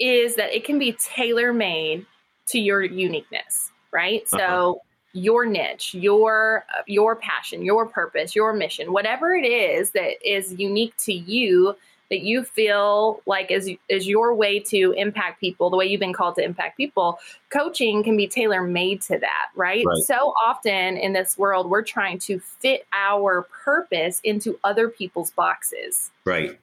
is 0.00 0.34
that 0.34 0.52
it 0.52 0.64
can 0.64 0.80
be 0.80 0.92
tailor 0.92 1.52
made 1.52 2.06
to 2.48 2.58
your 2.58 2.82
uniqueness, 2.82 3.70
right? 3.92 4.22
Uh-huh. 4.32 4.38
So 4.38 4.82
your 5.12 5.44
niche, 5.44 5.94
your 5.94 6.64
your 6.86 7.16
passion, 7.16 7.64
your 7.64 7.86
purpose, 7.86 8.34
your 8.34 8.52
mission, 8.52 8.92
whatever 8.92 9.34
it 9.34 9.46
is 9.46 9.90
that 9.90 10.14
is 10.26 10.54
unique 10.54 10.96
to 10.98 11.12
you 11.12 11.76
that 12.12 12.20
you 12.20 12.44
feel 12.44 13.22
like 13.24 13.50
is 13.50 13.70
is 13.88 14.06
your 14.06 14.34
way 14.34 14.60
to 14.60 14.92
impact 14.98 15.40
people, 15.40 15.70
the 15.70 15.78
way 15.78 15.86
you've 15.86 15.98
been 15.98 16.12
called 16.12 16.34
to 16.36 16.44
impact 16.44 16.76
people, 16.76 17.18
coaching 17.48 18.02
can 18.02 18.18
be 18.18 18.26
tailor 18.26 18.62
made 18.62 19.00
to 19.00 19.18
that, 19.18 19.46
right? 19.56 19.84
right? 19.86 20.02
So 20.04 20.34
often 20.46 20.98
in 20.98 21.14
this 21.14 21.38
world 21.38 21.70
we're 21.70 21.82
trying 21.82 22.18
to 22.20 22.38
fit 22.38 22.86
our 22.92 23.48
purpose 23.64 24.20
into 24.24 24.58
other 24.62 24.90
people's 24.90 25.30
boxes. 25.30 26.10
Right. 26.26 26.58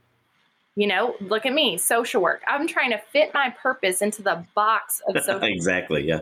You 0.80 0.88
know, 0.88 1.16
look 1.20 1.46
at 1.46 1.52
me, 1.52 1.78
social 1.78 2.22
work. 2.22 2.42
I'm 2.48 2.66
trying 2.66 2.92
to 2.92 2.98
fit 2.98 3.34
my 3.34 3.50
purpose 3.50 4.02
into 4.02 4.22
the 4.22 4.46
box 4.56 5.02
of 5.10 5.22
social 5.26 5.44
Exactly, 5.44 6.08
yeah. 6.08 6.22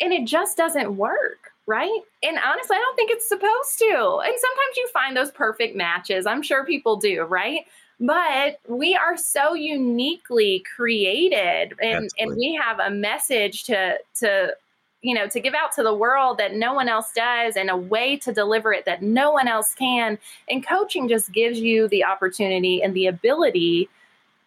And 0.00 0.12
it 0.12 0.24
just 0.24 0.56
doesn't 0.56 0.96
work, 0.96 1.50
right? 1.66 2.00
And 2.22 2.38
honestly, 2.38 2.76
I 2.76 2.78
don't 2.78 2.94
think 2.94 3.10
it's 3.10 3.28
supposed 3.28 3.78
to. 3.78 4.20
And 4.24 4.38
sometimes 4.38 4.76
you 4.76 4.88
find 4.92 5.16
those 5.16 5.32
perfect 5.32 5.74
matches. 5.74 6.26
I'm 6.26 6.42
sure 6.42 6.64
people 6.64 6.94
do, 6.94 7.22
right? 7.22 7.62
But 7.98 8.60
we 8.68 8.94
are 8.94 9.16
so 9.16 9.54
uniquely 9.54 10.62
created 10.76 11.74
and, 11.82 12.08
and 12.20 12.36
we 12.36 12.56
have 12.62 12.78
a 12.78 12.90
message 12.90 13.64
to 13.64 13.98
to 14.20 14.54
you 15.02 15.14
know 15.14 15.28
to 15.28 15.40
give 15.40 15.54
out 15.54 15.72
to 15.72 15.82
the 15.82 15.94
world 15.94 16.38
that 16.38 16.54
no 16.54 16.72
one 16.72 16.88
else 16.88 17.12
does 17.12 17.56
and 17.56 17.68
a 17.68 17.76
way 17.76 18.16
to 18.16 18.32
deliver 18.32 18.72
it 18.72 18.84
that 18.86 19.02
no 19.02 19.32
one 19.32 19.48
else 19.48 19.74
can. 19.74 20.18
And 20.48 20.66
coaching 20.66 21.08
just 21.08 21.32
gives 21.32 21.58
you 21.58 21.88
the 21.88 22.04
opportunity 22.04 22.82
and 22.82 22.94
the 22.94 23.06
ability 23.06 23.88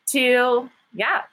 to 0.07 0.69
yeah 0.93 1.23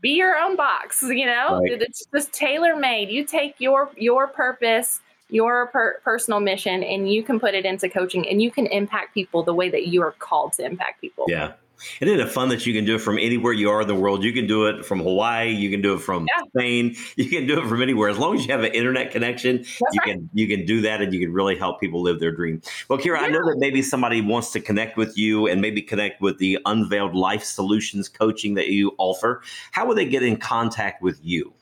be 0.00 0.10
your 0.10 0.36
own 0.36 0.56
box 0.56 1.02
you 1.02 1.26
know? 1.26 1.60
Right. 1.60 1.80
it's 1.82 2.06
just 2.12 2.32
tailor 2.32 2.76
made 2.76 3.08
you 3.08 3.24
take 3.24 3.54
your 3.58 3.90
your 3.96 4.26
purpose 4.26 5.00
your 5.28 5.66
per- 5.68 5.98
personal 6.04 6.38
mission 6.38 6.84
and 6.84 7.12
you 7.12 7.22
can 7.22 7.40
put 7.40 7.54
it 7.54 7.64
into 7.64 7.88
coaching 7.88 8.28
and 8.28 8.40
you 8.40 8.50
can 8.50 8.66
impact 8.66 9.12
people 9.12 9.42
the 9.42 9.54
way 9.54 9.68
that 9.68 9.88
you 9.88 10.00
are 10.02 10.12
called 10.12 10.52
to 10.52 10.64
impact 10.64 11.00
people. 11.00 11.24
Yeah 11.28 11.52
isn't 12.00 12.20
it 12.20 12.28
fun 12.30 12.48
that 12.48 12.66
you 12.66 12.74
can 12.74 12.84
do 12.84 12.96
it 12.96 13.00
from 13.00 13.18
anywhere 13.18 13.52
you 13.52 13.70
are 13.70 13.82
in 13.82 13.88
the 13.88 13.94
world? 13.94 14.24
You 14.24 14.32
can 14.32 14.46
do 14.46 14.66
it 14.66 14.84
from 14.84 15.00
Hawaii, 15.00 15.50
you 15.50 15.70
can 15.70 15.82
do 15.82 15.94
it 15.94 15.98
from 15.98 16.26
yeah. 16.34 16.42
Spain, 16.48 16.96
you 17.16 17.28
can 17.28 17.46
do 17.46 17.60
it 17.60 17.68
from 17.68 17.82
anywhere. 17.82 18.08
As 18.08 18.18
long 18.18 18.36
as 18.36 18.46
you 18.46 18.52
have 18.52 18.64
an 18.64 18.72
internet 18.72 19.10
connection, 19.10 19.58
That's 19.58 19.70
you 19.70 20.00
right. 20.00 20.12
can 20.12 20.30
you 20.32 20.48
can 20.48 20.66
do 20.66 20.80
that 20.82 21.00
and 21.00 21.12
you 21.12 21.20
can 21.20 21.32
really 21.32 21.56
help 21.56 21.80
people 21.80 22.02
live 22.02 22.20
their 22.20 22.32
dream. 22.32 22.60
Well, 22.88 22.98
Kira, 22.98 23.20
yeah. 23.20 23.26
I 23.26 23.28
know 23.28 23.44
that 23.46 23.56
maybe 23.58 23.82
somebody 23.82 24.20
wants 24.20 24.52
to 24.52 24.60
connect 24.60 24.96
with 24.96 25.16
you 25.16 25.46
and 25.46 25.60
maybe 25.60 25.82
connect 25.82 26.20
with 26.20 26.38
the 26.38 26.58
Unveiled 26.66 27.14
Life 27.14 27.44
Solutions 27.44 28.08
coaching 28.08 28.54
that 28.54 28.68
you 28.68 28.94
offer. 28.98 29.42
How 29.72 29.86
would 29.86 29.96
they 29.96 30.06
get 30.06 30.22
in 30.22 30.36
contact 30.36 31.02
with 31.02 31.20
you? 31.22 31.52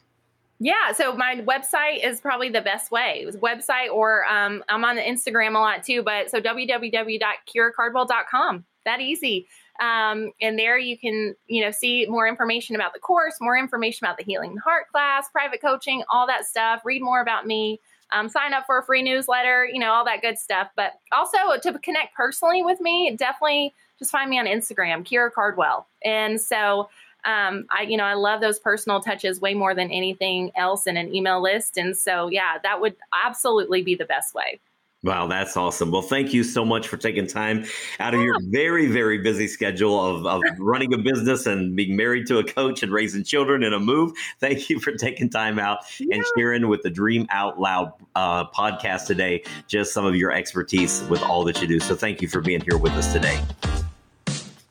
Yeah, 0.60 0.92
so 0.92 1.16
my 1.16 1.42
website 1.46 2.06
is 2.06 2.20
probably 2.20 2.48
the 2.48 2.60
best 2.60 2.90
way. 2.90 3.20
It 3.20 3.26
was 3.26 3.36
website 3.36 3.92
or 3.92 4.24
um, 4.26 4.64
I'm 4.68 4.84
on 4.84 4.96
Instagram 4.96 5.56
a 5.56 5.58
lot 5.58 5.82
too, 5.82 6.02
but 6.02 6.30
so 6.30 6.40
www.kiracardwell.com. 6.40 8.64
That 8.84 9.00
easy. 9.00 9.48
Um, 9.80 10.30
and 10.40 10.58
there 10.58 10.78
you 10.78 10.96
can, 10.96 11.34
you 11.46 11.64
know, 11.64 11.70
see 11.70 12.06
more 12.08 12.28
information 12.28 12.76
about 12.76 12.92
the 12.92 13.00
course, 13.00 13.36
more 13.40 13.56
information 13.58 14.06
about 14.06 14.18
the 14.18 14.24
Healing 14.24 14.54
the 14.54 14.60
Heart 14.60 14.88
class, 14.92 15.28
private 15.30 15.60
coaching, 15.60 16.04
all 16.08 16.26
that 16.26 16.46
stuff. 16.46 16.82
Read 16.84 17.02
more 17.02 17.20
about 17.20 17.46
me. 17.46 17.80
Um, 18.12 18.28
sign 18.28 18.52
up 18.52 18.66
for 18.66 18.78
a 18.78 18.84
free 18.84 19.02
newsletter, 19.02 19.66
you 19.66 19.80
know, 19.80 19.90
all 19.90 20.04
that 20.04 20.22
good 20.22 20.38
stuff. 20.38 20.68
But 20.76 20.92
also 21.10 21.38
to 21.62 21.78
connect 21.80 22.14
personally 22.14 22.62
with 22.62 22.80
me, 22.80 23.14
definitely 23.18 23.74
just 23.98 24.12
find 24.12 24.30
me 24.30 24.38
on 24.38 24.46
Instagram, 24.46 25.04
Kira 25.04 25.32
Cardwell. 25.32 25.88
And 26.04 26.40
so 26.40 26.88
um, 27.24 27.64
I, 27.70 27.82
you 27.88 27.96
know, 27.96 28.04
I 28.04 28.14
love 28.14 28.40
those 28.40 28.58
personal 28.58 29.00
touches 29.00 29.40
way 29.40 29.54
more 29.54 29.74
than 29.74 29.90
anything 29.90 30.52
else 30.56 30.86
in 30.86 30.96
an 30.96 31.14
email 31.14 31.42
list. 31.42 31.76
And 31.76 31.96
so, 31.96 32.28
yeah, 32.28 32.58
that 32.62 32.80
would 32.80 32.96
absolutely 33.24 33.82
be 33.82 33.94
the 33.94 34.04
best 34.04 34.34
way. 34.34 34.60
Wow, 35.04 35.26
that's 35.26 35.54
awesome. 35.54 35.90
Well, 35.90 36.00
thank 36.00 36.32
you 36.32 36.42
so 36.42 36.64
much 36.64 36.88
for 36.88 36.96
taking 36.96 37.26
time 37.26 37.66
out 38.00 38.14
of 38.14 38.22
your 38.22 38.38
very, 38.44 38.86
very 38.86 39.18
busy 39.18 39.46
schedule 39.46 40.02
of, 40.02 40.24
of 40.24 40.40
running 40.58 40.94
a 40.94 40.98
business 40.98 41.44
and 41.44 41.76
being 41.76 41.94
married 41.94 42.26
to 42.28 42.38
a 42.38 42.44
coach 42.44 42.82
and 42.82 42.90
raising 42.90 43.22
children 43.22 43.62
in 43.62 43.74
a 43.74 43.78
move. 43.78 44.12
Thank 44.40 44.70
you 44.70 44.80
for 44.80 44.92
taking 44.92 45.28
time 45.28 45.58
out 45.58 45.80
yeah. 46.00 46.16
and 46.16 46.24
sharing 46.38 46.68
with 46.68 46.82
the 46.82 46.88
Dream 46.88 47.26
Out 47.28 47.60
Loud 47.60 47.92
uh, 48.14 48.48
podcast 48.48 49.06
today, 49.06 49.44
just 49.68 49.92
some 49.92 50.06
of 50.06 50.16
your 50.16 50.32
expertise 50.32 51.02
with 51.10 51.22
all 51.22 51.44
that 51.44 51.60
you 51.60 51.68
do. 51.68 51.80
So 51.80 51.94
thank 51.94 52.22
you 52.22 52.28
for 52.28 52.40
being 52.40 52.62
here 52.62 52.78
with 52.78 52.92
us 52.92 53.12
today. 53.12 53.38